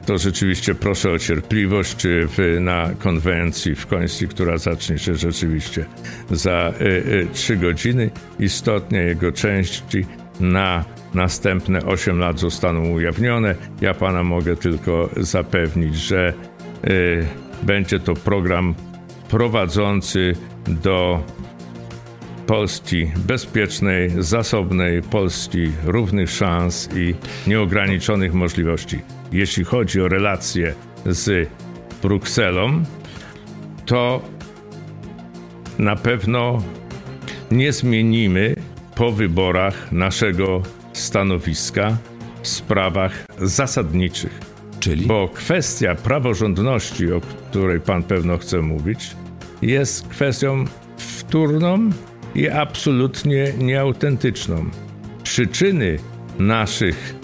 to 0.07 0.19
rzeczywiście 0.19 0.75
proszę 0.75 1.11
o 1.11 1.19
cierpliwość 1.19 2.07
w, 2.07 2.59
na 2.61 2.91
konwencji 2.99 3.75
w 3.75 3.87
Końsci, 3.87 4.29
która 4.29 4.59
zacznie 4.59 4.99
się 4.99 5.15
rzeczywiście 5.15 5.85
za 6.31 6.51
e, 6.51 6.73
e, 6.73 7.27
trzy 7.33 7.57
godziny. 7.57 8.11
Istotnie 8.41 8.99
jego 8.99 9.33
części 9.33 10.07
na 10.41 10.85
następne 11.15 11.85
8 11.85 12.19
lat 12.19 12.41
zostaną 12.41 12.91
ujawnione. 12.91 13.55
Ja 13.81 13.95
pana 13.95 14.23
mogę 14.23 14.57
tylko 14.57 15.11
zapewnić, 15.17 15.97
że 15.97 16.33
będzie 17.63 18.01
to 18.01 18.15
program 18.15 18.75
prowadzący 19.29 20.35
do 20.67 21.25
Polski 22.47 23.11
bezpiecznej, 23.17 24.11
zasobnej, 24.19 25.03
Polski 25.03 25.73
równych 25.85 26.31
szans 26.31 26.89
i 26.97 27.15
nieograniczonych 27.47 28.35
możliwości 28.35 29.01
jeśli 29.37 29.64
chodzi 29.64 30.00
o 30.00 30.09
relacje 30.09 30.75
z 31.07 31.49
Brukselą, 32.02 32.83
to 33.87 34.23
na 35.78 35.97
pewno 35.97 36.62
nie 37.50 37.73
zmienimy 37.73 38.55
po 38.95 39.12
wyborach 39.12 39.93
naszego 39.93 40.62
stanowiska 40.93 41.97
w 42.43 42.49
sprawach 42.49 43.26
zasadniczych. 43.38 44.40
Czyli? 44.81 45.07
Bo 45.07 45.28
kwestia 45.28 45.95
praworządności, 45.95 47.12
o 47.12 47.21
której 47.21 47.81
pan 47.81 48.02
pewno 48.02 48.38
chce 48.38 48.62
mówić, 48.62 49.16
jest 49.62 50.09
kwestią 50.09 50.64
wtórną 50.97 51.90
i 52.35 52.49
absolutnie 52.49 53.52
nieautentyczną. 53.59 54.71
Przyczyny 55.23 55.99
naszych 56.38 57.14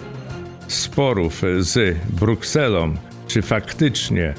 sporów 0.73 1.43
z 1.59 1.97
Brukselą, 2.21 2.95
czy 3.27 3.43
faktycznie 3.43 4.35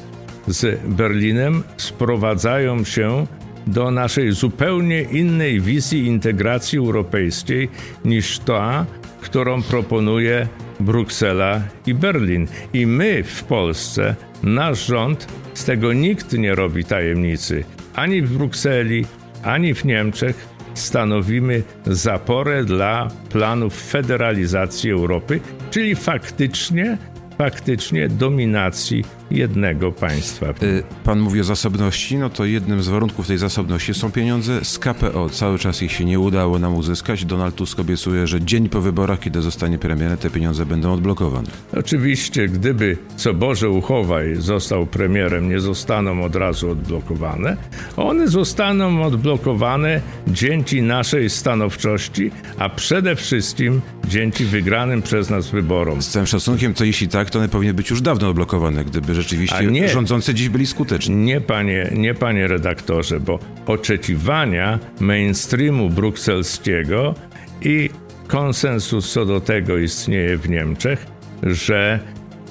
z 0.48 0.80
Berlinem, 0.86 1.64
sprowadzają 1.78 2.84
się 2.84 3.28
do 3.68 3.92
naszej 3.92 4.32
zupełnie 4.32 5.02
innej 5.02 5.62
wizji 5.62 6.06
integracji 6.06 6.80
europejskiej 6.80 7.70
niż 8.06 8.40
ta, 8.40 8.86
którą 9.22 9.62
proponuje 9.62 10.48
Bruksela 10.80 11.62
i 11.86 11.94
Berlin. 11.94 12.48
I 12.74 12.88
my 12.88 13.24
w 13.24 13.44
Polsce, 13.44 14.16
nasz 14.44 14.86
rząd, 14.86 15.28
z 15.54 15.66
tego 15.66 15.94
nikt 15.94 16.34
nie 16.34 16.56
robi 16.56 16.84
tajemnicy, 16.84 17.64
ani 17.96 18.22
w 18.22 18.38
Brukseli, 18.38 19.06
ani 19.44 19.74
w 19.74 19.86
Niemczech, 19.86 20.48
stanowimy 20.74 21.64
zaporę 21.86 22.64
dla 22.64 23.08
planów 23.30 23.84
federalizacji 23.92 24.92
Europy, 24.92 25.40
czyli 25.72 25.96
faktycznie, 25.96 26.98
faktycznie 27.38 28.10
dominacji 28.10 29.04
jednego 29.32 29.92
państwa. 29.92 30.46
Y, 30.64 30.84
pan 31.04 31.20
mówi 31.20 31.42
o 31.42 31.44
zasobności, 31.44 32.18
no 32.18 32.30
to 32.30 32.46
jednym 32.46 32.84
z 32.84 32.88
warunków 32.88 33.28
tej 33.28 33.38
zasobności 33.38 33.94
są 33.94 34.12
pieniądze 34.12 34.66
z 34.66 34.80
KPO. 34.80 35.30
Cały 35.30 35.60
czas 35.60 35.82
ich 35.82 35.92
się 35.92 36.06
nie 36.06 36.20
udało 36.20 36.60
nam 36.60 36.76
uzyskać. 36.76 37.26
Donald 37.26 37.56
Tusk 37.56 37.80
obiecuje, 37.80 38.28
że 38.28 38.42
dzień 38.42 38.70
po 38.70 38.82
wyborach, 38.82 39.20
kiedy 39.20 39.42
zostanie 39.42 39.78
premierem, 39.78 40.18
te 40.18 40.30
pieniądze 40.30 40.66
będą 40.66 40.94
odblokowane. 40.94 41.48
Oczywiście, 41.78 42.48
gdyby 42.48 42.98
co 43.16 43.34
Boże 43.34 43.70
uchowaj 43.70 44.36
został 44.36 44.86
premierem, 44.86 45.50
nie 45.50 45.60
zostaną 45.60 46.24
od 46.24 46.36
razu 46.36 46.70
odblokowane. 46.70 47.58
One 47.98 48.28
zostaną 48.28 49.04
odblokowane 49.04 50.02
dzięki 50.28 50.82
naszej 50.82 51.30
stanowczości, 51.30 52.32
a 52.58 52.70
przede 52.70 53.16
wszystkim 53.16 53.82
dzięki 54.08 54.46
wygranym 54.46 55.02
przez 55.02 55.30
nas 55.30 55.50
wyborom. 55.50 56.02
Z 56.02 56.08
całym 56.08 56.28
szacunkiem, 56.28 56.74
to 56.74 56.86
jeśli 56.86 57.08
tak, 57.08 57.23
to 57.30 57.40
one 57.40 57.50
powinny 57.50 57.74
być 57.74 57.90
już 57.90 58.02
dawno 58.02 58.30
odblokowane, 58.30 58.86
gdyby 58.86 59.16
rzeczywiście 59.16 59.66
nie, 59.66 59.90
rządzący 59.90 60.34
dziś 60.34 60.50
byli 60.50 60.68
skuteczni. 60.68 61.16
Nie 61.16 61.42
panie, 61.42 61.90
nie, 61.96 62.14
panie 62.14 62.48
redaktorze, 62.48 63.20
bo 63.20 63.40
oczekiwania 63.66 64.80
mainstreamu 65.00 65.90
brukselskiego 65.90 67.16
i 67.62 67.90
konsensus 68.28 69.12
co 69.14 69.26
do 69.26 69.42
tego 69.42 69.78
istnieje 69.78 70.38
w 70.38 70.50
Niemczech, 70.50 71.06
że 71.44 72.00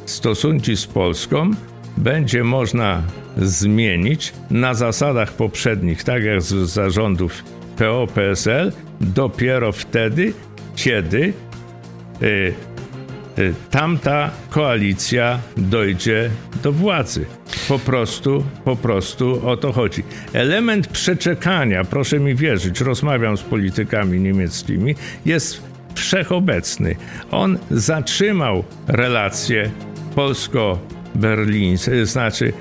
stosunki 0.07 0.76
z 0.76 0.87
Polską 0.87 1.50
będzie 1.97 2.45
można 2.45 3.02
zmienić 3.37 4.33
na 4.50 4.75
zasadach 4.75 5.33
poprzednich, 5.33 6.05
tak 6.05 6.25
jak 6.25 6.43
z 6.43 6.55
zarządów 6.55 7.45
PO-PSL, 7.76 8.73
dopiero 9.00 9.73
wtedy, 9.73 10.33
kiedy 10.76 11.33
Y, 12.23 12.55
tamta 13.71 14.31
koalicja 14.51 15.39
dojdzie 15.57 16.31
do 16.62 16.73
władzy. 16.73 17.27
Po 17.69 17.79
prostu, 17.79 18.45
po 18.65 18.77
prostu 18.77 19.49
o 19.49 19.57
to 19.57 19.73
chodzi. 19.73 20.03
Element 20.33 20.87
przeczekania, 20.87 21.85
proszę 21.85 22.21
mi 22.21 22.35
wierzyć, 22.35 22.81
rozmawiam 22.81 23.37
z 23.37 23.43
politykami 23.43 24.21
niemieckimi, 24.21 24.95
jest 25.27 25.62
wszechobecny. 25.95 26.97
On 27.31 27.59
zatrzymał 27.71 28.65
relacje 28.89 29.71
polsko-berlińskie, 30.15 32.07
znaczy 32.07 32.53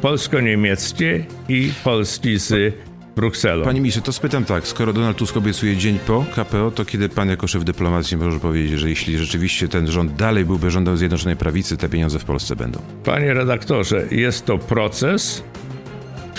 polsko-niemieckie 0.00 1.24
i 1.48 1.72
Polski 1.84 2.38
z 2.38 2.74
Brukselą. 3.18 3.64
Panie 3.64 3.80
ministrze, 3.80 4.02
to 4.02 4.12
spytam 4.12 4.44
tak, 4.44 4.66
skoro 4.66 4.92
Donald 4.92 5.16
Tusk 5.16 5.36
obiecuje 5.36 5.76
dzień 5.76 5.98
po 6.06 6.24
KPO, 6.34 6.70
to 6.70 6.84
kiedy 6.84 7.08
pan 7.08 7.28
jako 7.28 7.46
szef 7.46 7.64
dyplomacji 7.64 8.16
może 8.16 8.40
powiedzieć, 8.40 8.78
że 8.78 8.88
jeśli 8.88 9.18
rzeczywiście 9.18 9.68
ten 9.68 9.86
rząd 9.86 10.16
dalej 10.16 10.44
byłby 10.44 10.70
rządem 10.70 10.96
Zjednoczonej 10.96 11.36
Prawicy, 11.36 11.76
te 11.76 11.88
pieniądze 11.88 12.18
w 12.18 12.24
Polsce 12.24 12.56
będą? 12.56 12.80
Panie 13.04 13.34
redaktorze, 13.34 14.06
jest 14.10 14.46
to 14.46 14.58
proces, 14.58 15.44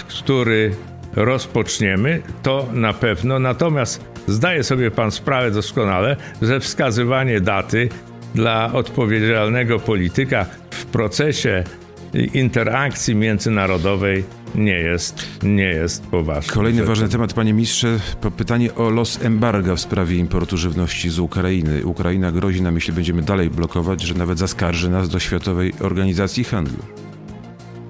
który 0.08 0.76
rozpoczniemy, 1.16 2.22
to 2.44 2.68
na 2.74 2.94
pewno. 2.94 3.40
Natomiast 3.40 4.06
zdaje 4.28 4.64
sobie 4.64 4.92
pan 4.92 5.12
sprawę 5.12 5.52
doskonale, 5.52 6.16
że 6.42 6.60
wskazywanie 6.60 7.42
daty 7.42 7.90
dla 8.36 8.74
odpowiedzialnego 8.74 9.80
polityka 9.80 10.46
w 10.72 10.86
procesie 10.86 11.64
interakcji 12.34 13.16
międzynarodowej 13.16 14.24
nie 14.56 14.80
jest, 14.80 15.28
nie 15.44 15.64
jest 15.64 16.08
poważny. 16.08 16.54
Kolejny 16.54 16.84
ważny 16.86 17.10
temat, 17.10 17.34
panie 17.34 17.54
ministrze, 17.54 18.00
pytanie 18.38 18.76
o 18.76 18.90
los 18.90 19.22
embarga 19.22 19.76
w 19.76 19.80
sprawie 19.80 20.18
importu 20.18 20.58
żywności 20.58 21.10
z 21.10 21.20
Ukrainy. 21.20 21.86
Ukraina 21.86 22.32
grozi 22.32 22.62
nam, 22.62 22.76
jeśli 22.76 22.94
będziemy 22.94 23.22
dalej 23.22 23.50
blokować, 23.50 24.02
że 24.02 24.14
nawet 24.14 24.40
zaskarży 24.40 24.90
nas 24.90 25.10
do 25.10 25.20
Światowej 25.20 25.74
Organizacji 25.80 26.44
Handlu. 26.44 26.84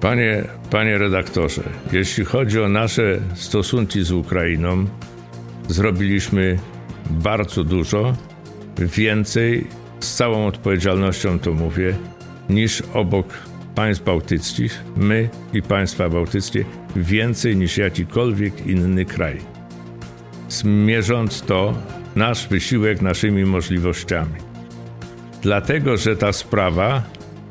Panie, 0.00 0.44
panie 0.70 0.98
redaktorze, 0.98 1.62
jeśli 1.92 2.24
chodzi 2.24 2.60
o 2.60 2.68
nasze 2.68 3.20
stosunki 3.34 4.04
z 4.04 4.12
Ukrainą, 4.12 4.86
zrobiliśmy 5.68 6.58
bardzo 7.10 7.64
dużo, 7.64 8.16
więcej, 8.78 9.66
z 10.00 10.14
całą 10.14 10.46
odpowiedzialnością 10.46 11.38
to 11.38 11.52
mówię, 11.52 11.96
niż 12.48 12.82
obok 12.94 13.26
państw 13.80 14.04
bałtyckich, 14.04 14.84
my 14.96 15.28
i 15.52 15.62
państwa 15.62 16.08
bałtyckie, 16.08 16.64
więcej 16.96 17.56
niż 17.56 17.78
jakikolwiek 17.78 18.66
inny 18.66 19.04
kraj. 19.04 19.36
Zmierząc 20.48 21.42
to 21.42 21.74
nasz 22.16 22.48
wysiłek 22.48 23.02
naszymi 23.02 23.44
możliwościami. 23.44 24.34
Dlatego, 25.42 25.96
że 25.96 26.16
ta 26.16 26.32
sprawa 26.32 27.02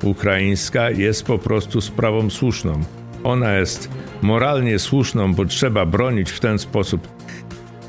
ukraińska 0.04 0.92
jest 0.92 1.26
po 1.26 1.38
prostu 1.38 1.82
sprawą 1.82 2.30
słuszną. 2.30 2.84
Ona 3.24 3.54
jest 3.54 3.90
moralnie 4.22 4.80
słuszną, 4.80 5.34
bo 5.34 5.46
trzeba 5.46 5.86
bronić 5.86 6.32
w 6.32 6.40
ten 6.40 6.60
sposób 6.60 7.08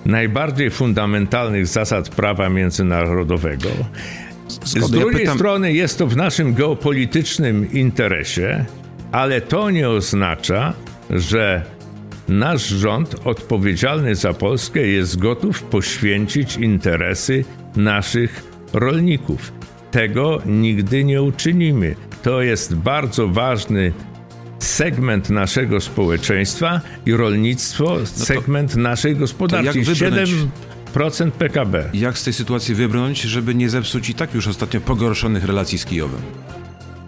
najbardziej 0.06 0.70
fundamentalnych 0.70 1.66
zasad 1.66 2.08
prawa 2.08 2.48
międzynarodowego. 2.48 3.68
Z 4.64 4.90
drugiej 4.90 5.12
ja 5.12 5.18
pytam... 5.18 5.34
strony 5.34 5.72
jest 5.72 5.98
to 5.98 6.06
w 6.06 6.16
naszym 6.16 6.54
geopolitycznym 6.54 7.72
interesie, 7.72 8.64
ale 9.12 9.40
to 9.40 9.70
nie 9.70 9.88
oznacza, 9.88 10.72
że 11.10 11.62
nasz 12.28 12.66
rząd 12.66 13.14
odpowiedzialny 13.24 14.14
za 14.14 14.32
Polskę 14.32 14.86
jest 14.86 15.18
gotów 15.18 15.62
poświęcić 15.62 16.56
interesy 16.56 17.44
naszych 17.76 18.42
rolników. 18.72 19.52
Tego 19.90 20.42
nigdy 20.46 21.04
nie 21.04 21.22
uczynimy. 21.22 21.94
To 22.22 22.42
jest 22.42 22.74
bardzo 22.74 23.28
ważny 23.28 23.92
segment 24.58 25.30
naszego 25.30 25.80
społeczeństwa 25.80 26.80
i 27.06 27.12
rolnictwo, 27.12 27.96
no 28.00 28.06
segment 28.06 28.76
naszej 28.76 29.16
gospodarki. 29.16 29.84
7 29.84 30.26
procent 30.92 31.34
PKB. 31.34 31.90
Jak 31.94 32.18
z 32.18 32.24
tej 32.24 32.32
sytuacji 32.32 32.74
wybrnąć, 32.74 33.20
żeby 33.20 33.54
nie 33.54 33.70
zepsuć 33.70 34.10
i 34.10 34.14
tak 34.14 34.34
już 34.34 34.46
ostatnio 34.46 34.80
pogorszonych 34.80 35.44
relacji 35.44 35.78
z 35.78 35.84
Kijowem? 35.84 36.20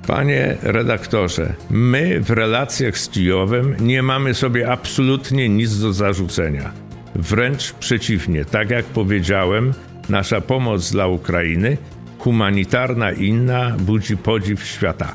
Panie 0.06 0.56
redaktorze, 0.62 1.54
my 1.70 2.20
w 2.20 2.30
relacjach 2.30 2.98
z 2.98 3.08
Kijowem 3.08 3.76
nie 3.80 4.02
mamy 4.02 4.34
sobie 4.34 4.72
absolutnie 4.72 5.48
nic 5.48 5.78
do 5.78 5.92
zarzucenia. 5.92 6.72
Wręcz 7.14 7.72
przeciwnie, 7.72 8.44
tak 8.44 8.70
jak 8.70 8.84
powiedziałem, 8.84 9.72
nasza 10.08 10.40
pomoc 10.40 10.90
dla 10.90 11.06
Ukrainy, 11.06 11.76
humanitarna 12.18 13.12
i 13.12 13.26
inna, 13.26 13.76
budzi 13.78 14.16
podziw 14.16 14.64
świata. 14.64 15.14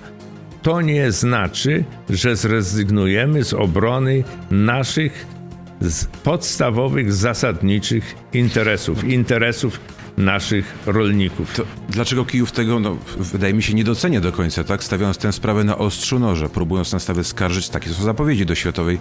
To 0.62 0.82
nie 0.82 1.12
znaczy, 1.12 1.84
że 2.10 2.36
zrezygnujemy 2.36 3.44
z 3.44 3.54
obrony 3.54 4.24
naszych 4.52 5.37
z 5.82 6.06
podstawowych, 6.06 7.14
zasadniczych 7.14 8.16
interesów, 8.34 9.04
interesów 9.04 9.80
naszych 10.18 10.76
rolników. 10.86 11.54
To 11.56 11.64
dlaczego 11.90 12.26
Kijów 12.26 12.52
tego, 12.52 12.80
no, 12.80 12.98
wydaje 13.18 13.54
mi 13.54 13.64
się, 13.64 13.74
nie 13.74 13.84
docenia 13.84 14.22
do 14.22 14.32
końca, 14.32 14.64
tak? 14.64 14.84
Stawiając 14.84 15.18
tę 15.18 15.32
sprawę 15.34 15.64
na 15.64 15.78
ostrzu 15.78 16.20
noża, 16.20 16.50
próbując 16.50 16.94
nas 16.94 17.08
nawet 17.08 17.28
skarżyć, 17.28 17.70
takie 17.70 17.90
są 17.90 18.04
zapowiedzi 18.04 18.46
do 18.46 18.56
Światowej 18.56 18.98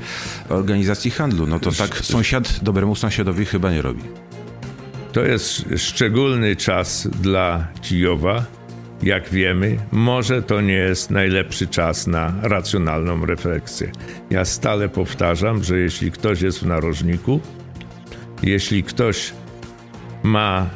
Organizacji 0.49 1.11
Handlu. 1.11 1.47
No 1.47 1.61
to 1.61 1.73
tak 1.73 1.97
sąsiad 1.99 2.61
dobremu 2.63 2.97
sąsiadowi 2.97 3.45
chyba 3.45 3.73
nie 3.73 3.83
robi. 3.83 4.03
To 5.13 5.21
jest 5.21 5.65
szczególny 5.77 6.57
czas 6.57 7.09
dla 7.23 7.67
Kijowa, 7.83 8.45
jak 9.03 9.29
wiemy, 9.29 9.79
może 9.93 10.43
to 10.43 10.61
nie 10.61 10.75
jest 10.75 11.11
najlepszy 11.11 11.67
czas 11.67 12.07
na 12.07 12.35
racjonalną 12.43 13.27
refleksję. 13.27 13.93
Ja 14.31 14.45
stale 14.45 14.89
powtarzam, 14.89 15.65
że 15.65 15.79
jeśli 15.79 16.11
ktoś 16.11 16.41
jest 16.43 16.59
w 16.59 16.67
narożniku, 16.67 17.41
jeśli 18.43 18.83
ktoś 18.83 19.33
ma 20.23 20.71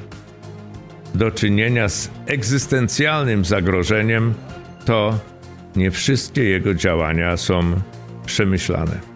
do 1.14 1.30
czynienia 1.30 1.88
z 1.88 2.10
egzystencjalnym 2.26 3.44
zagrożeniem, 3.44 4.34
to 4.84 5.18
nie 5.76 5.90
wszystkie 5.90 6.44
jego 6.44 6.74
działania 6.74 7.36
są 7.36 7.72
przemyślane. 8.26 9.09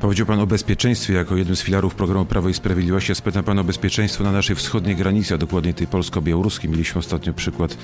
Powiedział 0.00 0.26
Pan 0.26 0.40
o 0.40 0.46
bezpieczeństwie 0.46 1.14
jako 1.14 1.36
jednym 1.36 1.56
z 1.56 1.62
filarów 1.62 1.94
programu 1.94 2.24
Prawo 2.24 2.48
i 2.48 2.54
Sprawiedliwość. 2.54 3.08
Ja 3.08 3.14
spytam 3.14 3.44
Pan 3.44 3.58
o 3.58 3.64
bezpieczeństwo 3.64 4.24
na 4.24 4.32
naszej 4.32 4.56
wschodniej 4.56 4.96
granicy, 4.96 5.34
a 5.34 5.38
dokładnie 5.38 5.74
tej 5.74 5.86
polsko-białoruskiej. 5.86 6.70
Mieliśmy 6.70 6.98
ostatnio 6.98 7.32
przykład 7.32 7.76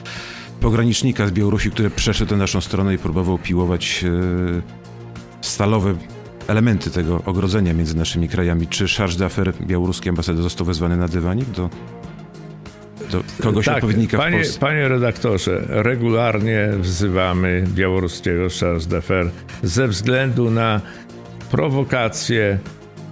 pogranicznika 0.60 1.26
z 1.26 1.30
Białorusi, 1.30 1.70
który 1.70 1.90
przeszedł 1.90 2.30
na 2.30 2.36
naszą 2.36 2.60
stronę 2.60 2.94
i 2.94 2.98
próbował 2.98 3.38
piłować 3.38 4.04
e, 4.04 4.62
stalowe 5.40 5.94
elementy 6.48 6.90
tego 6.90 7.22
ogrodzenia 7.26 7.74
między 7.74 7.96
naszymi 7.96 8.28
krajami. 8.28 8.66
Czy 8.66 8.88
charge 8.88 9.16
d'affaires 9.16 9.66
białoruskiej 9.66 10.10
ambasady 10.10 10.42
został 10.42 10.66
wezwany 10.66 10.96
na 10.96 11.08
dywanik 11.08 11.50
do, 11.50 11.70
kogoś 13.42 13.64
tak, 13.64 13.74
odpowiednika 13.74 14.18
panie, 14.18 14.36
w 14.36 14.40
Polsce? 14.40 14.60
Panie 14.60 14.88
redaktorze, 14.88 15.64
regularnie 15.68 16.68
wzywamy 16.78 17.64
białoruskiego 17.74 18.42
charge 18.60 18.84
d'affaires 18.84 19.28
ze 19.62 19.88
względu 19.88 20.50
na 20.50 20.80
prowokacje 21.54 22.58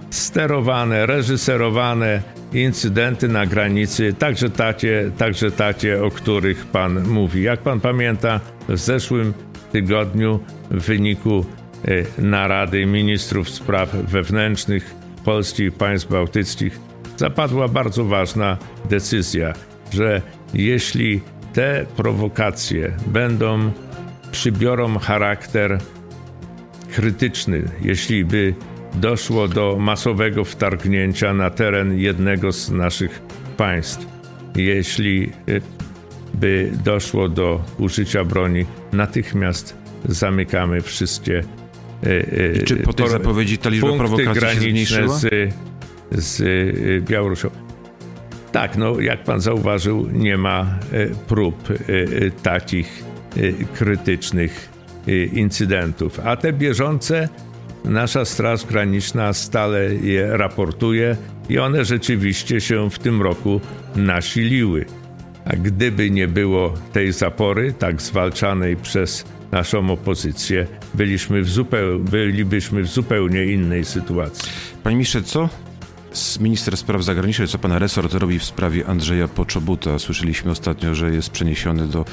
sterowane, 0.09 1.05
reżyserowane 1.05 2.21
incydenty 2.53 3.27
na 3.27 3.45
granicy, 3.45 4.13
także 4.13 4.49
tacie, 4.49 5.11
także 5.17 5.51
tacie, 5.51 6.03
o 6.03 6.11
których 6.11 6.65
pan 6.65 7.07
mówi. 7.07 7.43
Jak 7.43 7.59
pan 7.59 7.79
pamięta, 7.79 8.39
w 8.69 8.77
zeszłym 8.77 9.33
tygodniu 9.71 10.39
w 10.71 10.85
wyniku 10.85 11.45
Y, 11.87 12.05
narady 12.17 12.85
ministrów 12.85 13.49
spraw 13.49 13.95
wewnętrznych 13.95 14.95
Polski 15.25 15.63
i 15.63 15.71
państw 15.71 16.09
bałtyckich 16.09 16.79
zapadła 17.17 17.67
bardzo 17.67 18.05
ważna 18.05 18.57
decyzja, 18.89 19.53
że 19.93 20.21
jeśli 20.53 21.21
te 21.53 21.85
prowokacje 21.95 22.97
będą 23.07 23.71
przybiorą 24.31 24.99
charakter 24.99 25.79
krytyczny, 26.95 27.63
jeśli 27.81 28.25
by 28.25 28.53
doszło 28.93 29.47
do 29.47 29.77
masowego 29.79 30.45
wtargnięcia 30.45 31.33
na 31.33 31.49
teren 31.49 31.99
jednego 31.99 32.51
z 32.51 32.71
naszych 32.71 33.21
państw, 33.57 34.07
jeśli 34.55 35.31
y, 35.49 35.61
by 36.33 36.71
doszło 36.85 37.29
do 37.29 37.61
użycia 37.77 38.23
broni, 38.23 38.65
natychmiast 38.91 39.77
zamykamy 40.05 40.81
wszystkie 40.81 41.43
i 42.61 42.63
czy 42.63 42.75
po 42.75 42.93
tej 42.93 43.09
zapowiedzi 43.09 43.57
ta 43.57 43.69
liczba 43.69 43.97
prowokacji 43.97 44.49
się 44.49 44.59
zmniejszyła? 44.59 45.17
Z, 45.17 45.53
z 46.11 46.39
y, 46.39 47.03
Białorusią. 47.07 47.49
Tak, 48.51 48.77
no 48.77 48.99
jak 48.99 49.23
pan 49.23 49.41
zauważył, 49.41 50.09
nie 50.11 50.37
ma 50.37 50.79
y, 50.93 51.11
prób 51.27 51.69
y, 51.69 52.31
takich 52.43 53.03
krytycznych 53.73 54.72
incydentów. 55.33 56.19
A 56.19 56.35
te 56.35 56.53
bieżące 56.53 57.29
nasza 57.85 58.25
Straż 58.25 58.65
Graniczna 58.65 59.33
stale 59.33 59.95
je 59.95 60.37
raportuje 60.37 61.17
i 61.49 61.59
one 61.59 61.85
rzeczywiście 61.85 62.61
się 62.61 62.89
w 62.89 62.99
tym 62.99 63.21
roku 63.21 63.61
nasiliły. 63.95 64.85
A 65.45 65.55
gdyby 65.55 66.09
nie 66.09 66.27
było 66.27 66.73
tej 66.93 67.11
zapory, 67.11 67.73
tak 67.73 68.01
zwalczanej 68.01 68.75
przez 68.75 69.25
naszą 69.51 69.91
opozycję, 69.91 70.67
byliśmy 70.93 71.41
w 71.41 71.49
zupeł, 71.49 71.99
bylibyśmy 71.99 72.81
w 72.83 72.87
zupełnie 72.87 73.45
innej 73.45 73.85
sytuacji. 73.85 74.51
Panie 74.83 74.95
ministrze, 74.95 75.23
co 75.23 75.49
minister 76.39 76.77
spraw 76.77 77.03
zagranicznych, 77.03 77.49
co 77.49 77.59
pana 77.59 77.79
resort 77.79 78.13
robi 78.13 78.39
w 78.39 78.43
sprawie 78.43 78.87
Andrzeja 78.87 79.27
Poczobuta? 79.27 79.99
Słyszeliśmy 79.99 80.51
ostatnio, 80.51 80.95
że 80.95 81.13
jest 81.13 81.29
przeniesiony 81.29 81.87
do 81.87 82.01
y, 82.01 82.05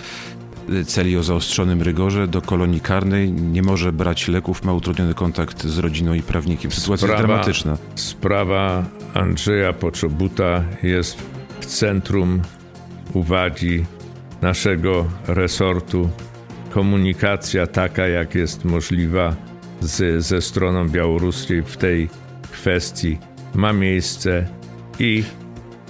celi 0.86 1.16
o 1.16 1.22
zaostrzonym 1.22 1.82
rygorze, 1.82 2.28
do 2.28 2.42
kolonii 2.42 2.80
karnej, 2.80 3.32
nie 3.32 3.62
może 3.62 3.92
brać 3.92 4.28
leków, 4.28 4.64
ma 4.64 4.72
utrudniony 4.72 5.14
kontakt 5.14 5.66
z 5.66 5.78
rodziną 5.78 6.14
i 6.14 6.22
prawnikiem. 6.22 6.70
Sytuacja 6.70 7.06
sprawa, 7.06 7.22
jest 7.22 7.26
dramatyczna. 7.26 7.76
Sprawa 7.94 8.84
Andrzeja 9.14 9.72
Poczobuta 9.72 10.64
jest 10.82 11.22
w 11.60 11.66
centrum 11.66 12.42
uwagi 13.12 13.84
naszego 14.42 15.06
resortu 15.26 16.10
komunikacja 16.70 17.66
taka, 17.66 18.06
jak 18.06 18.34
jest 18.34 18.64
możliwa 18.64 19.36
z, 19.80 20.24
ze 20.24 20.40
stroną 20.40 20.88
białoruskiej 20.88 21.62
w 21.62 21.76
tej 21.76 22.08
kwestii 22.52 23.18
ma 23.54 23.72
miejsce 23.72 24.46
i 24.98 25.24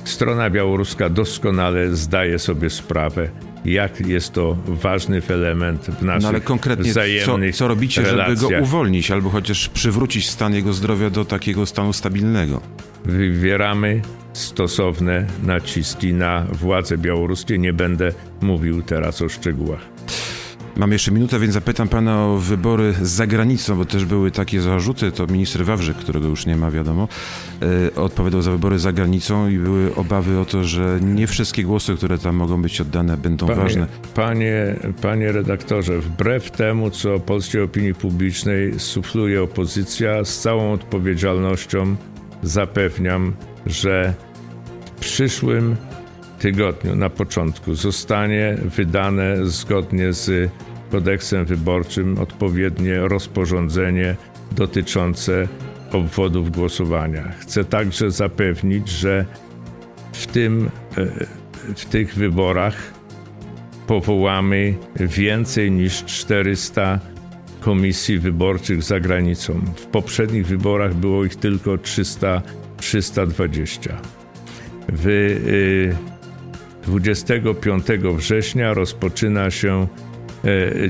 strona 0.04 0.50
białoruska 0.50 1.08
doskonale 1.08 1.96
zdaje 1.96 2.38
sobie 2.38 2.70
sprawę, 2.70 3.30
jak 3.64 4.06
jest 4.06 4.32
to 4.32 4.56
ważny 4.66 5.22
element 5.28 5.86
w 5.86 6.02
naszych 6.02 6.22
no 6.22 6.28
ale 6.28 6.40
konkretnie 6.40 6.90
wzajemnych 6.90 7.54
co, 7.54 7.58
co 7.58 7.68
robicie, 7.68 8.02
relacjach. 8.02 8.38
żeby 8.38 8.56
go 8.56 8.62
uwolnić 8.62 9.10
albo 9.10 9.30
chociaż 9.30 9.68
przywrócić 9.68 10.30
stan 10.30 10.54
jego 10.54 10.72
zdrowia 10.72 11.10
do 11.10 11.24
takiego 11.24 11.66
stanu 11.66 11.92
stabilnego? 11.92 12.60
Wywieramy 13.04 14.02
stosowne 14.32 15.26
naciski 15.42 16.14
na 16.14 16.46
władze 16.52 16.98
białoruskie. 16.98 17.58
Nie 17.58 17.72
będę 17.72 18.12
mówił 18.40 18.82
teraz 18.82 19.22
o 19.22 19.28
szczegółach. 19.28 19.80
Mam 20.80 20.92
jeszcze 20.92 21.12
minutę, 21.12 21.38
więc 21.38 21.54
zapytam 21.54 21.88
pana 21.88 22.26
o 22.26 22.36
wybory 22.36 22.94
za 23.02 23.26
granicą, 23.26 23.76
bo 23.76 23.84
też 23.84 24.04
były 24.04 24.30
takie 24.30 24.60
zarzuty. 24.60 25.12
To 25.12 25.26
minister 25.26 25.64
Wawrzyk, 25.64 25.96
którego 25.96 26.28
już 26.28 26.46
nie 26.46 26.56
ma, 26.56 26.70
wiadomo, 26.70 27.08
e, 27.62 27.94
odpowiadał 27.94 28.42
za 28.42 28.50
wybory 28.50 28.78
za 28.78 28.92
granicą 28.92 29.48
i 29.48 29.58
były 29.58 29.94
obawy 29.94 30.38
o 30.38 30.44
to, 30.44 30.64
że 30.64 30.98
nie 31.02 31.26
wszystkie 31.26 31.64
głosy, 31.64 31.96
które 31.96 32.18
tam 32.18 32.36
mogą 32.36 32.62
być 32.62 32.80
oddane, 32.80 33.16
będą 33.16 33.46
panie, 33.46 33.60
ważne. 33.60 33.86
Panie, 34.14 34.76
panie 35.02 35.32
redaktorze, 35.32 35.98
wbrew 35.98 36.50
temu, 36.50 36.90
co 36.90 37.20
polskiej 37.20 37.62
opinii 37.62 37.94
publicznej 37.94 38.80
sufluje 38.80 39.42
opozycja, 39.42 40.24
z 40.24 40.38
całą 40.38 40.72
odpowiedzialnością 40.72 41.96
zapewniam, 42.42 43.32
że 43.66 44.14
w 44.84 44.90
przyszłym 45.00 45.76
tygodniu 46.38 46.96
na 46.96 47.10
początku 47.10 47.74
zostanie 47.74 48.58
wydane 48.76 49.46
zgodnie 49.46 50.12
z 50.12 50.50
kodeksem 50.90 51.44
wyborczym 51.44 52.18
odpowiednie 52.18 53.00
rozporządzenie 53.00 54.16
dotyczące 54.52 55.48
obwodów 55.92 56.50
głosowania. 56.50 57.32
Chcę 57.38 57.64
także 57.64 58.10
zapewnić, 58.10 58.88
że 58.88 59.24
w, 60.12 60.26
tym, 60.26 60.70
e, 60.98 61.26
w 61.74 61.84
tych 61.84 62.14
wyborach 62.14 62.92
powołamy 63.86 64.74
więcej 64.96 65.70
niż 65.70 66.04
400 66.04 67.00
komisji 67.60 68.18
wyborczych 68.18 68.82
za 68.82 69.00
granicą. 69.00 69.60
W 69.76 69.86
poprzednich 69.86 70.46
wyborach 70.46 70.94
było 70.94 71.24
ich 71.24 71.36
tylko 71.36 71.78
300, 71.78 72.42
320. 72.76 73.96
W 74.88 75.94
25 76.86 77.86
września 78.16 78.74
rozpoczyna 78.74 79.50
się 79.50 79.86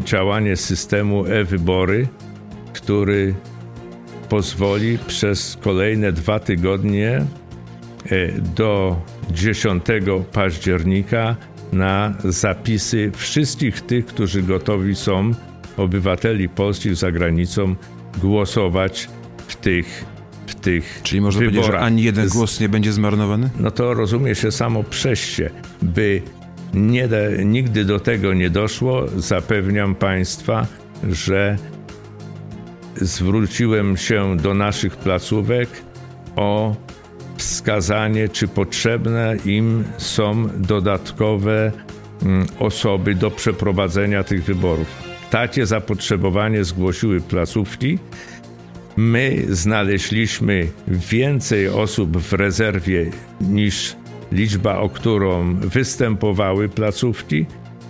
działanie 0.05 0.57
systemu 0.57 1.27
e-wybory, 1.27 2.09
który 2.73 3.35
pozwoli 4.29 4.99
przez 5.07 5.59
kolejne 5.61 6.13
dwa 6.13 6.41
tygodnie 6.41 7.11
e, 7.17 8.33
do 8.57 8.97
10 9.31 9.85
października 10.33 11.37
na 11.73 12.15
zapisy 12.25 13.11
wszystkich 13.15 13.81
tych, 13.81 14.07
którzy 14.07 14.43
gotowi 14.43 14.95
są, 14.95 15.31
obywateli 15.77 16.49
polskich 16.49 16.97
za 16.97 17.13
granicą, 17.13 17.75
głosować 18.21 19.09
w 19.49 19.57
tych 19.57 20.05
w 20.47 20.55
tych 20.55 21.01
Czyli 21.03 21.21
można 21.21 21.41
wyborach. 21.41 21.61
powiedzieć, 21.61 21.81
że 21.81 21.87
ani 21.87 22.03
jeden 22.03 22.29
głos 22.29 22.61
nie 22.61 22.69
będzie 22.69 22.93
zmarnowany? 22.93 23.51
No 23.59 23.71
to 23.71 23.95
rozumie 23.95 24.35
się 24.35 24.53
samo 24.53 24.83
przejście, 24.83 25.51
by 25.83 26.23
nie 26.75 27.09
nigdy 27.45 27.85
do 27.85 28.01
tego 28.01 28.35
nie 28.35 28.51
doszło. 28.51 29.09
Zapewniam 29.17 29.95
Państwa, 29.95 30.67
że 31.11 31.57
zwróciłem 32.97 33.97
się 33.97 34.37
do 34.37 34.55
naszych 34.55 34.97
placówek 34.97 35.69
o 36.37 36.77
wskazanie, 37.37 38.29
czy 38.29 38.49
potrzebne 38.49 39.37
im 39.45 39.85
są 39.99 40.49
dodatkowe 40.59 41.73
mm, 42.23 42.47
osoby 42.59 43.15
do 43.15 43.31
przeprowadzenia 43.31 44.25
tych 44.25 44.45
wyborów. 44.45 45.03
Takie 45.31 45.67
zapotrzebowanie 45.67 46.65
zgłosiły 46.65 47.21
placówki. 47.21 47.99
My 48.97 49.45
znaleźliśmy 49.49 50.69
więcej 50.89 51.69
osób 51.69 52.17
w 52.17 52.33
rezerwie 52.33 53.11
niż 53.41 53.97
liczba, 54.33 54.79
o 54.79 54.89
którą 54.89 55.55
występowały 55.55 56.69
placówki, 56.69 57.47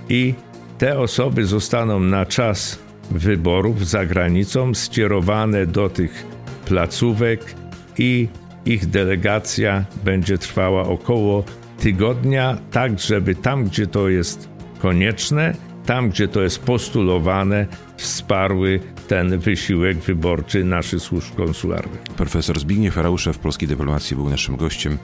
i 0.08 0.34
te 0.78 0.98
osoby 0.98 1.44
zostaną 1.44 2.00
na 2.00 2.26
czas 2.26 2.78
wyborów 3.10 3.88
za 3.88 4.06
granicą 4.06 4.74
skierowane 4.74 5.66
do 5.66 5.90
tych 5.90 6.26
placówek 6.66 7.54
i 7.98 8.28
ich 8.66 8.86
delegacja 8.86 9.84
będzie 10.04 10.38
trwała 10.38 10.82
około 10.82 11.44
tygodnia, 11.78 12.58
tak 12.70 13.00
żeby 13.00 13.34
tam, 13.34 13.64
gdzie 13.64 13.86
to 13.86 14.08
jest 14.08 14.48
konieczne 14.78 15.54
tam 15.90 16.10
gdzie 16.10 16.28
to 16.28 16.42
jest 16.42 16.58
postulowane, 16.58 17.66
wsparły 17.96 18.80
ten 19.10 19.38
wysiłek 19.38 19.98
wyborczy 19.98 20.64
naszych 20.64 21.00
służb 21.00 21.34
konsularnych. 21.34 22.02
Profesor 22.02 22.60
Zbigniew 22.60 22.98
Arałuszew, 22.98 23.38
Polskiej 23.38 23.68
Dyplomacji, 23.68 24.16
był 24.16 24.30
naszym 24.30 24.56
gościem. 24.56 24.98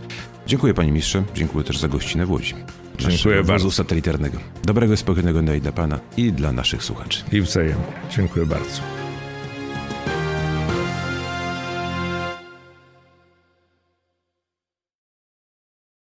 Dziękuję 0.47 0.75
panie 0.75 0.89
ministrze, 0.89 1.25
dziękuję 1.35 1.65
też 1.65 1.79
za 1.79 1.89
gościnę 1.89 2.27
w 2.27 2.31
Łodzi. 2.31 2.55
Dziękuję 2.99 3.45
bardzo. 3.45 3.71
satelitarnego. 3.71 4.39
Dobrego, 4.65 4.97
spokojnego 4.97 5.43
dnia 5.43 5.55
i 5.55 5.61
dla 5.61 5.73
pana 5.73 6.01
i 6.17 6.33
dla 6.33 6.53
naszych 6.53 6.85
słuchaczy. 6.85 7.23
I 7.33 7.41
wzajemnie. 7.41 7.85
Dziękuję 8.17 8.47
bardzo. 8.47 9.06